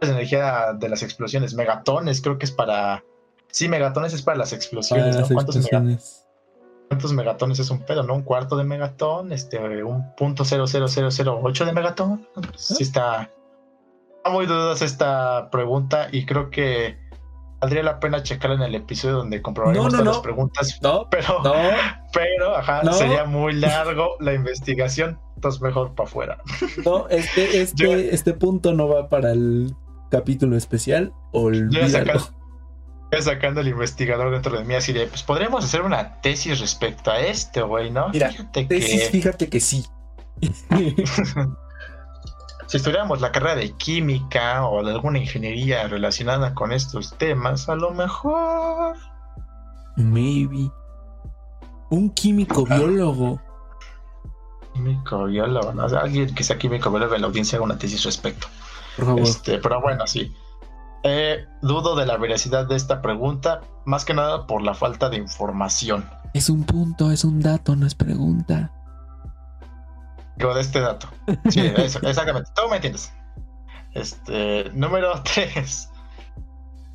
[0.00, 1.54] Es energía de las explosiones.
[1.54, 3.02] Megatones, creo que es para.
[3.50, 5.34] Sí, megatones es para las Para explosiones, las ¿no?
[5.34, 6.25] ¿Cuántos, explosiones.
[6.88, 8.14] Cuántos megatones es un pedo, no?
[8.14, 12.26] Un cuarto de megatón, este, un punto cero cero cero cero ocho de megatón.
[12.56, 13.30] Sí está.
[14.18, 16.98] Está muy dudosa esta pregunta y creo que
[17.60, 20.10] valdría la pena checarla en el episodio donde comprobaremos No, no, todas no.
[20.12, 20.78] las preguntas.
[20.82, 21.42] No, Pero,
[22.12, 25.18] pero, ajá, sería muy largo la investigación.
[25.36, 26.38] Entonces mejor para afuera.
[26.84, 29.74] No, este, este, Yo- este punto no va para el
[30.10, 31.12] capítulo especial.
[31.32, 32.20] Olvídalo.
[33.22, 37.20] Sacando el investigador dentro de mí así de, pues podríamos hacer una tesis respecto a
[37.20, 38.08] este, güey, ¿no?
[38.10, 39.86] Mira, Fíjate Tesis, que fíjate que sí.
[42.66, 47.76] si estudiáramos la carrera de química o de alguna ingeniería relacionada con estos temas, a
[47.76, 48.96] lo mejor...
[49.96, 50.70] Maybe.
[51.90, 52.76] Un químico Ah.
[52.76, 53.40] biólogo.
[54.74, 55.86] Químico, biólogo, ¿no?
[55.86, 58.46] O sea, alguien que sea químico, biólogo en la audiencia haga una tesis respecto.
[58.96, 59.22] Por favor.
[59.22, 60.34] Este, pero bueno, sí.
[61.08, 65.18] Eh, dudo de la veracidad de esta pregunta, más que nada por la falta de
[65.18, 66.04] información.
[66.34, 68.72] Es un punto, es un dato, no es pregunta.
[70.36, 71.06] Digo, de este dato.
[71.48, 72.50] Sí, eso, exactamente.
[72.56, 73.12] Tú me entiendes.
[73.94, 75.90] Este, número 3.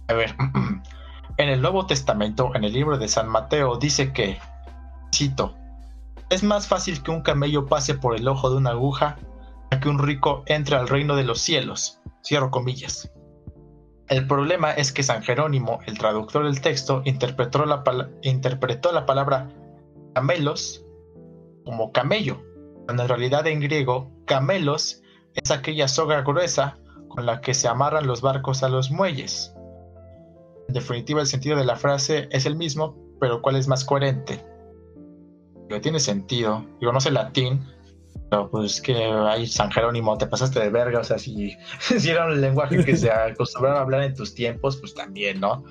[0.10, 0.36] A ver.
[1.38, 4.38] En el Nuevo Testamento, en el libro de San Mateo, dice que,
[5.16, 5.56] cito,
[6.30, 9.18] es más fácil que un camello pase por el ojo de una aguja
[9.72, 12.00] a que un rico entre al reino de los cielos.
[12.22, 13.10] Cierro comillas.
[14.12, 17.86] El problema es que San Jerónimo, el traductor del texto, interpretó la,
[19.06, 19.50] palabra
[20.14, 20.86] camelos
[21.64, 22.44] como camello,
[22.90, 25.02] en realidad en griego, camelos
[25.34, 26.78] es aquella soga gruesa
[27.08, 29.56] con la que se amarran los barcos a los muelles.
[30.68, 34.46] En definitiva, el sentido de la frase es el mismo, pero ¿cuál es más coherente?
[35.82, 36.66] Tiene sentido.
[36.82, 37.66] Digo, no sé latín,
[38.32, 41.56] pero pues que ahí San Jerónimo, te pasaste de verga, o sea, si,
[42.00, 45.64] si era un lenguaje que se acostumbraba a hablar en tus tiempos, pues también, ¿no?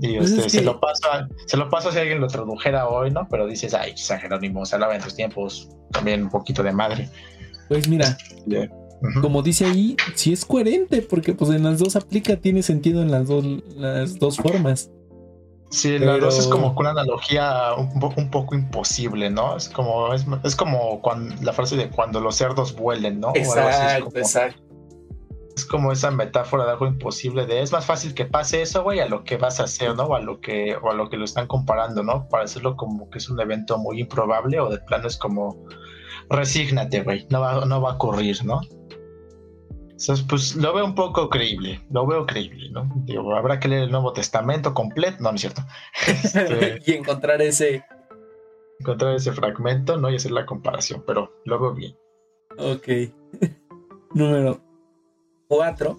[0.00, 2.26] Y Pues este, es se, que- lo paso a- se lo paso si alguien lo
[2.26, 3.26] tradujera hoy, ¿no?
[3.30, 7.08] Pero dices, ay, San Jerónimo, se hablaba en tus tiempos, también un poquito de madre.
[7.68, 9.20] Pues mira, Ujú.
[9.22, 13.10] como dice ahí, sí es coherente, porque pues en las dos aplica, tiene sentido en
[13.12, 13.44] las dos,
[13.76, 14.90] las dos formas.
[15.70, 19.56] Sí, la Pero- dos es como una analogía un, po- un poco imposible, ¿no?
[19.56, 23.28] Es como, es, es como cuando, la frase de cuando los cerdos vuelen, ¿no?
[23.28, 24.62] O algo así, es como- exacto.
[25.56, 29.00] Es como esa metáfora de algo imposible, de es más fácil que pase eso, güey,
[29.00, 30.04] a lo que vas a hacer, ¿no?
[30.04, 32.28] O a lo que, o a lo que lo están comparando, ¿no?
[32.28, 35.56] Para hacerlo como que es un evento muy improbable o de plano es como,
[36.28, 38.60] resígnate, güey, no va, no va a ocurrir, ¿no?
[39.98, 42.86] Entonces, pues lo veo un poco creíble, lo veo creíble, ¿no?
[43.06, 45.62] Digo, habrá que leer el Nuevo Testamento completo, no, no es cierto.
[46.06, 47.82] Este, y encontrar ese...
[48.78, 50.10] Encontrar ese fragmento, ¿no?
[50.10, 51.96] Y hacer la comparación, pero lo veo bien.
[52.58, 53.10] Ok.
[54.14, 54.60] Número
[55.48, 55.98] 4.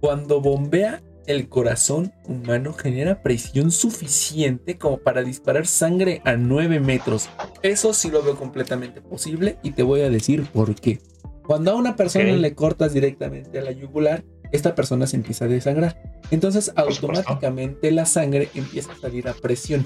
[0.00, 7.28] Cuando bombea el corazón humano genera presión suficiente como para disparar sangre a 9 metros.
[7.62, 11.00] Eso sí lo veo completamente posible y te voy a decir por qué.
[11.50, 14.22] Cuando a una persona le cortas directamente a la yugular,
[14.52, 16.00] esta persona se empieza a desangrar.
[16.30, 19.84] Entonces automáticamente la sangre empieza a salir a presión.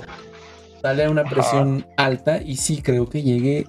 [0.83, 3.67] Sale a una presión alta y sí creo que llegue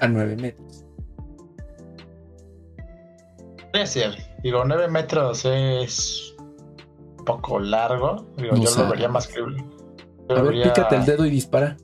[0.00, 0.86] a 9 metros.
[3.70, 4.14] Puede ser.
[4.42, 8.24] Digo, 9 metros es un poco largo.
[8.38, 9.62] Digo, yo lo vería más creíble.
[10.30, 11.76] a ver, pícate el dedo y dispara.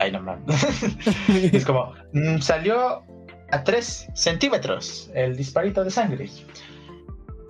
[0.00, 0.66] Ay, no mames.
[1.52, 3.04] es como, mm, salió
[3.54, 6.28] a 3 centímetros el disparito de sangre.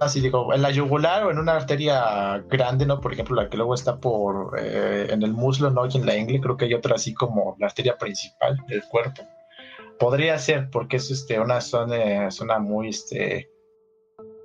[0.00, 3.00] Así digo, en la yugular o en una arteria grande, ¿no?
[3.00, 5.86] Por ejemplo, la que luego está por eh, en el muslo, ¿no?
[5.86, 9.22] Y en la ingle, creo que hay otra así como la arteria principal del cuerpo.
[9.98, 13.48] Podría ser, porque es este, una zona, zona muy, este,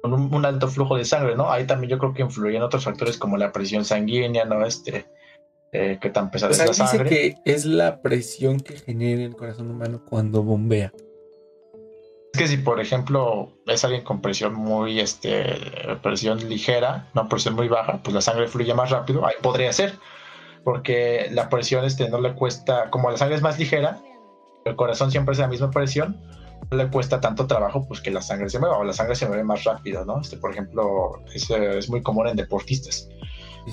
[0.02, 1.52] con un, alto flujo de sangre, ¿no?
[1.52, 4.66] Ahí también yo creo que influyen otros factores como la presión sanguínea, ¿no?
[4.66, 5.08] Este,
[5.74, 7.10] eh, que tan pesada es la sangre.
[7.10, 10.94] Dice que es la presión que genera el corazón humano cuando bombea.
[12.34, 15.58] Es que si, por ejemplo, es alguien con presión muy, este,
[16.04, 19.26] presión ligera, no presión muy baja, pues la sangre fluye más rápido.
[19.26, 19.98] Ahí podría ser,
[20.64, 24.00] porque la presión, este, no le cuesta, como la sangre es más ligera,
[24.66, 26.22] el corazón siempre es la misma presión,
[26.70, 29.28] no le cuesta tanto trabajo, pues que la sangre se mueva, o la sangre se
[29.28, 30.22] mueve más rápido, ¿no?
[30.22, 33.10] Este, por ejemplo, es, es muy común en deportistas.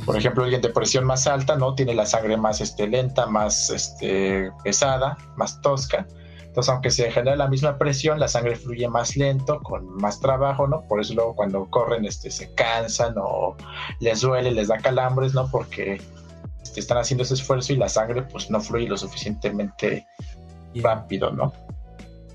[0.04, 1.74] Por ejemplo, alguien de presión más alta, ¿no?
[1.74, 6.06] Tiene la sangre más este, lenta, más este, pesada, más tosca
[6.56, 10.66] entonces, aunque se genera la misma presión, la sangre fluye más lento, con más trabajo,
[10.66, 10.80] ¿no?
[10.88, 13.54] Por eso luego cuando corren este, se cansan o
[14.00, 15.50] les duele, les da calambres, ¿no?
[15.50, 16.00] Porque
[16.62, 20.06] este, están haciendo ese esfuerzo y la sangre pues no fluye lo suficientemente
[20.76, 21.52] rápido, ¿no?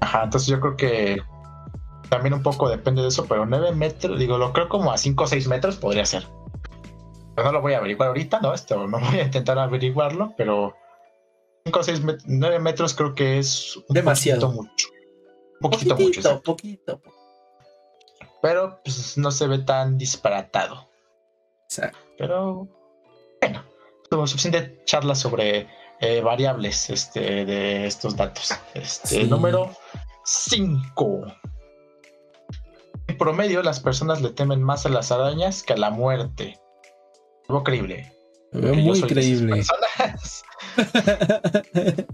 [0.01, 1.19] Ajá, entonces yo creo que
[2.09, 5.23] también un poco depende de eso, pero 9 metros, digo, lo creo como a 5
[5.23, 6.27] o 6 metros podría ser.
[7.35, 8.53] Pero no lo voy a averiguar ahorita, ¿no?
[8.53, 10.75] Esto no voy a intentar averiguarlo, pero
[11.65, 14.89] 5 o 6, 9 metros creo que es un demasiado mucho.
[15.59, 16.41] Un poquito mucho.
[16.41, 17.01] Poquito,
[18.41, 20.89] Pero pues no se ve tan disparatado.
[21.65, 21.99] Exacto.
[22.17, 22.67] Pero
[23.39, 23.63] bueno,
[24.09, 25.67] tuvo suficiente charla sobre
[25.99, 28.51] eh, variables este, de estos datos.
[28.73, 29.71] Este, Número
[30.25, 31.21] 5.
[33.07, 36.59] En promedio, las personas le temen más a las arañas que a la muerte.
[37.47, 38.11] Algo creíble.
[38.53, 39.63] Muy creíble.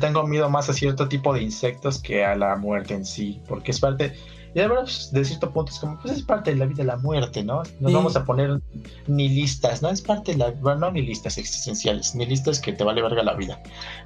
[0.00, 3.72] Tengo miedo más a cierto tipo de insectos que a la muerte en sí, porque
[3.72, 4.14] es parte,
[4.54, 6.84] y de verdad, pues, de cierto punto es como, pues es parte de la vida
[6.84, 7.62] la muerte, ¿no?
[7.80, 8.60] No vamos a poner
[9.06, 9.88] ni listas, ¿no?
[9.88, 13.22] Es parte de la, bueno, no ni listas existenciales, ni listas que te vale verga
[13.22, 13.62] la vida.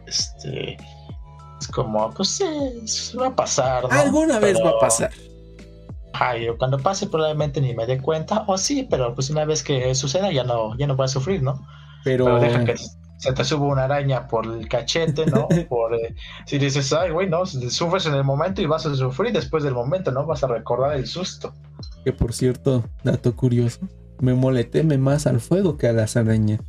[0.06, 0.76] Este,
[1.60, 2.40] es como, pues
[3.18, 3.90] va a pasar, ¿no?
[3.90, 5.10] Alguna vez va a pasar.
[6.18, 9.94] Ay, cuando pase probablemente ni me dé cuenta, o sí, pero pues una vez que
[9.94, 11.66] suceda ya no, ya no voy a sufrir, ¿no?
[12.04, 12.76] Pero, deja que
[13.18, 15.48] se te suba una araña por el cachete, ¿no?
[15.68, 16.14] por, eh,
[16.46, 19.74] si dices, ay, güey, no, sufres en el momento y vas a sufrir después del
[19.74, 20.26] momento, ¿no?
[20.26, 21.52] Vas a recordar el susto.
[22.04, 23.80] Que por cierto, dato curioso,
[24.20, 26.60] me moleteme más al fuego que a las arañas.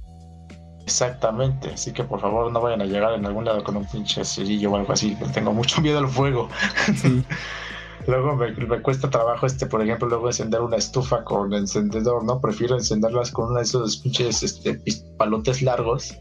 [0.83, 4.23] Exactamente, así que por favor no vayan a llegar en algún lado con un pinche
[4.23, 6.49] cerillo o algo así, tengo mucho miedo al fuego.
[6.95, 7.23] Sí.
[8.07, 12.39] Luego me, cuesta trabajo, este, por ejemplo, luego encender una estufa con encendedor, ¿no?
[12.39, 14.79] Prefiero encenderlas con uno de esos pinches este,
[15.17, 16.17] palotes largos.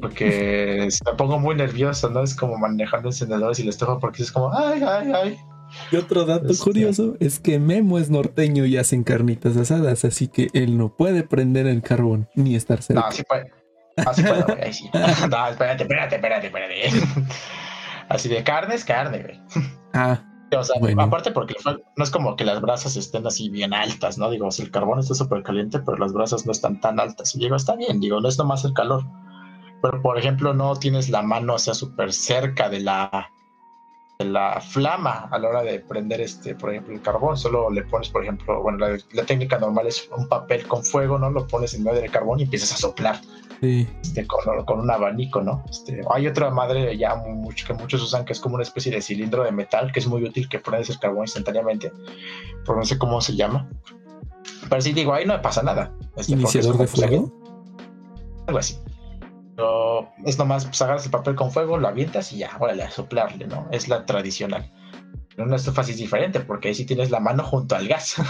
[0.00, 2.22] Porque me pongo muy nervioso, ¿no?
[2.22, 5.38] Es como manejando encendedores y la estufa porque es como, ay, ay, ay.
[5.92, 10.28] Y otro dato este, curioso es que Memo es norteño y hacen carnitas asadas, así
[10.28, 13.02] que él no puede prender el carbón ni estar cerca.
[13.02, 13.52] No, sí puede.
[14.06, 14.62] Así puede, güey.
[14.62, 14.88] Ahí sí.
[14.92, 16.90] No, espérate, espérate, espérate, espérate.
[18.08, 19.68] Así de carne es carne, güey.
[19.92, 20.22] Ah.
[20.56, 24.30] O sea, aparte porque no es como que las brasas estén así bien altas, ¿no?
[24.30, 27.34] Digo, si el carbón está súper caliente, pero las brasas no están tan altas.
[27.34, 29.04] Y digo, está bien, digo, no es nomás el calor.
[29.82, 33.30] Pero, por ejemplo, no tienes la mano, o sea, súper cerca de la
[34.24, 37.36] la flama a la hora de prender este, por ejemplo, el carbón.
[37.36, 41.30] Solo le pones, por ejemplo, bueno, la, técnica normal es un papel con fuego, ¿no?
[41.30, 43.20] Lo pones en medio del carbón y empiezas a soplar.
[43.60, 45.64] Este, con, un abanico, ¿no?
[45.68, 49.02] Este, hay otra madre ya mucho, que muchos usan que es como una especie de
[49.02, 51.92] cilindro de metal que es muy útil que prendes el carbón instantáneamente,
[52.64, 53.68] pero no sé cómo se llama.
[54.68, 55.92] Pero sí digo, ahí no pasa nada.
[56.16, 57.32] Este, ¿Iniciador de fuego?
[58.46, 58.78] Algo así
[60.24, 63.46] es nomás, pues agarras el papel con fuego, lo avientas y ya, órale, a soplarle,
[63.46, 63.68] ¿no?
[63.72, 64.70] Es la tradicional.
[65.36, 68.16] En una estufa sí es diferente, porque ahí sí tienes la mano junto al gas.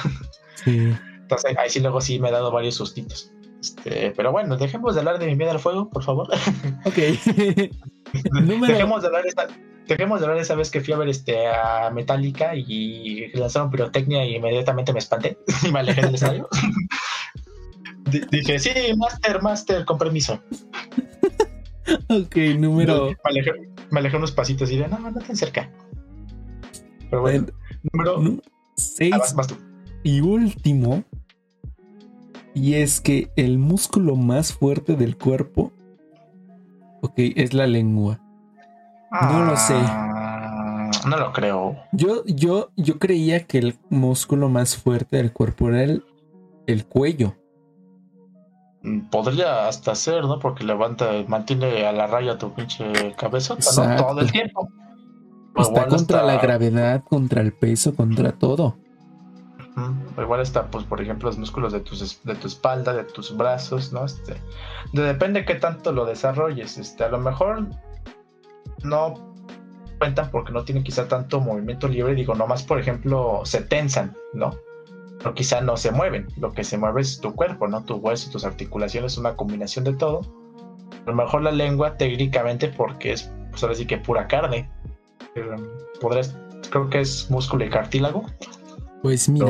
[0.64, 0.92] Sí.
[1.20, 3.30] Entonces ahí sí luego sí me he dado varios sustitos.
[3.60, 6.28] Este, pero bueno, dejemos de hablar de mi miedo al fuego, por favor.
[6.84, 6.94] Ok.
[8.34, 9.48] dejemos, de hablar esta,
[9.86, 14.24] dejemos de hablar esa vez que fui a ver este, a Metallica y lanzaron pirotecnia
[14.24, 16.48] y inmediatamente me espanté y me alejé del estadio.
[18.30, 20.42] dije, sí, master, master, con permiso.
[22.08, 23.10] ok, número.
[23.90, 25.70] Me alejé, unos pasitos y de no, no tan cerca.
[27.10, 27.46] Pero bueno,
[27.92, 28.42] número
[28.76, 29.46] 6 ah,
[30.02, 31.04] y último.
[32.60, 35.70] Y es que el músculo más fuerte del cuerpo,
[37.02, 38.18] ok, es la lengua.
[39.12, 39.76] no lo sé.
[39.76, 41.76] Ah, no lo creo.
[41.92, 46.04] Yo, yo, yo creía que el músculo más fuerte del cuerpo era el,
[46.66, 47.36] el cuello.
[48.82, 50.40] Mm, podría hasta ser, ¿no?
[50.40, 53.96] Porque levanta, mantiene a la raya tu pinche cabeza ¿no?
[53.96, 54.68] Todo el tiempo.
[55.54, 58.76] Está contra la gravedad, contra el peso, contra todo.
[60.20, 63.92] Igual está, pues, por ejemplo, los músculos de, tus, de tu espalda, de tus brazos,
[63.92, 64.04] ¿no?
[64.04, 64.36] Este,
[64.92, 66.78] depende de qué tanto lo desarrolles.
[66.78, 67.66] Este, a lo mejor
[68.82, 69.14] no
[69.98, 72.14] cuentan porque no tienen quizá tanto movimiento libre.
[72.14, 74.52] Digo, nomás, por ejemplo, se tensan, ¿no?
[75.18, 76.28] pero quizá no se mueven.
[76.36, 77.84] Lo que se mueve es tu cuerpo, ¿no?
[77.84, 80.22] Tu hueso, tus articulaciones, una combinación de todo.
[81.06, 84.70] A lo mejor la lengua técnicamente porque es, pues ahora sí que pura carne.
[85.34, 85.56] Pero,
[86.00, 86.36] podrás,
[86.70, 88.24] creo que es músculo y cartílago.
[89.02, 89.46] Pues mira.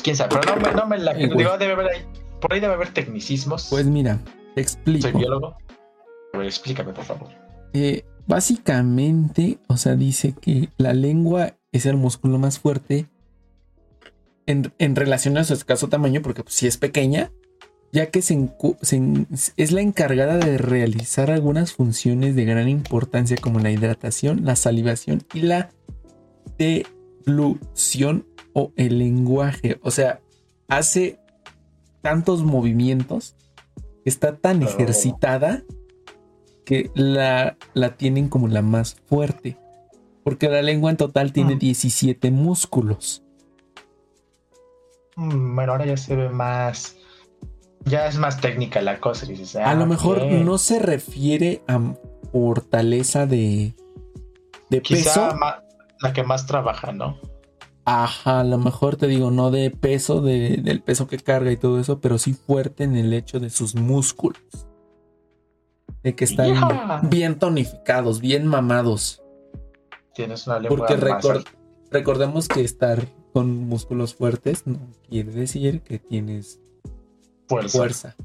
[0.00, 1.12] Quién sabe, pero no me, no me la...
[1.12, 2.06] Eh, debe haber ahí,
[2.40, 3.68] por ahí debe haber tecnicismos.
[3.70, 4.18] Pues mira,
[4.54, 5.02] te explico.
[5.02, 5.56] Soy biólogo.
[6.42, 7.28] Explícame, por favor.
[7.72, 13.06] Eh, básicamente, o sea, dice que la lengua es el músculo más fuerte
[14.46, 17.32] en, relación a su escaso tamaño, porque si pues, es pequeña,
[17.92, 24.44] ya que es la encargada de realizar algunas funciones de gran importancia como la hidratación,
[24.44, 25.70] la salivación y la
[26.58, 29.78] deglución o el lenguaje.
[29.82, 30.20] O sea,
[30.68, 31.18] hace
[32.00, 33.36] tantos movimientos,
[34.04, 35.62] está tan ejercitada
[36.64, 39.58] que la, la tienen como la más fuerte.
[40.22, 42.34] Porque la lengua en total tiene 17 mm.
[42.34, 43.22] músculos.
[45.16, 46.96] Mm, bueno, ahora ya se ve más.
[47.84, 49.26] Ya es más técnica la cosa.
[49.60, 51.78] a ah, lo mejor no se refiere a
[52.32, 53.74] fortaleza de,
[54.70, 55.28] de peso.
[56.00, 57.18] la que más trabaja, ¿no?
[57.84, 61.56] Ajá, a lo mejor te digo, no de peso, de, del peso que carga y
[61.56, 64.42] todo eso, pero sí fuerte en el hecho de sus músculos.
[66.02, 69.22] De que están bien tonificados, bien mamados.
[70.14, 70.96] Tienes una lengua Porque
[71.90, 74.78] recordemos que estar con músculos fuertes no
[75.08, 76.60] quiere decir que tienes
[77.48, 78.16] fuerza.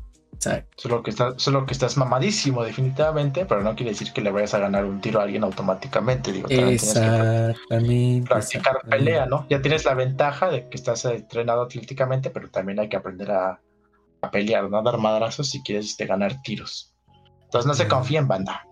[0.78, 4.60] Solo que, solo que estás mamadísimo definitivamente, pero no quiere decir que le vayas a
[4.60, 6.32] ganar un tiro a alguien automáticamente.
[6.32, 8.28] Digo, exactamente.
[8.28, 9.46] practicar pelea, ¿no?
[9.50, 13.60] Ya tienes la ventaja de que estás entrenado atléticamente, pero también hay que aprender a,
[14.32, 14.78] pelear, ¿no?
[14.78, 16.94] A dar madrazos si quieres este, ganar tiros.
[17.44, 18.66] Entonces no se confíen, banda.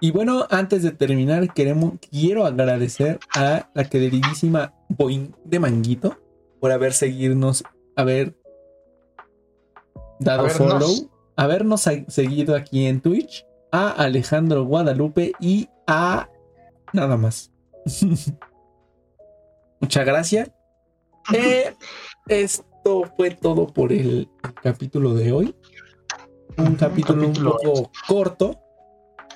[0.00, 6.18] Y bueno, antes de terminar, queremos, quiero agradecer a la queridísima Boing de Manguito
[6.60, 7.64] por haber seguirnos,
[7.96, 8.36] haber
[10.20, 16.28] dado follow, habernos seguido aquí en Twitch, a Alejandro Guadalupe y a
[16.92, 17.52] nada más.
[19.80, 20.50] Muchas gracias.
[21.32, 21.74] Eh,
[22.28, 24.28] esto fue todo por el
[24.62, 25.54] capítulo de hoy.
[26.56, 28.58] Un capítulo un poco corto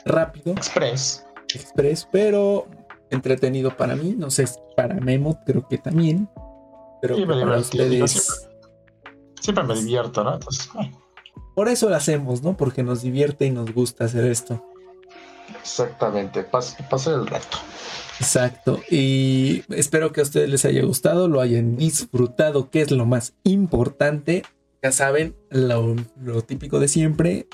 [0.05, 0.53] rápido.
[0.53, 1.25] Express.
[1.55, 2.67] Express, pero
[3.11, 4.15] entretenido para mí.
[4.17, 4.47] No sé,
[4.77, 6.29] para Memo creo que también.
[7.01, 8.49] Pero para ustedes.
[9.43, 10.39] Siempre, me divierto, ¿no?
[11.55, 12.57] Por eso lo hacemos, ¿no?
[12.57, 14.65] Porque nos divierte y nos gusta hacer esto.
[15.61, 17.59] Exactamente, pase el reto.
[18.19, 18.81] Exacto.
[18.91, 23.35] Y espero que a ustedes les haya gustado, lo hayan disfrutado, que es lo más
[23.45, 24.45] importante.
[24.83, 27.49] Ya saben, lo, lo típico de siempre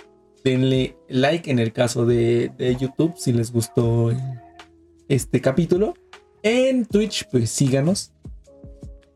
[0.45, 4.11] denle like en el caso de, YouTube si les gustó
[5.09, 5.95] este capítulo.
[6.43, 8.13] En Twitch, pues síganos.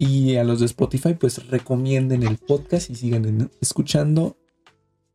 [0.03, 4.37] Y a los de Spotify, pues recomienden el podcast y sigan escuchando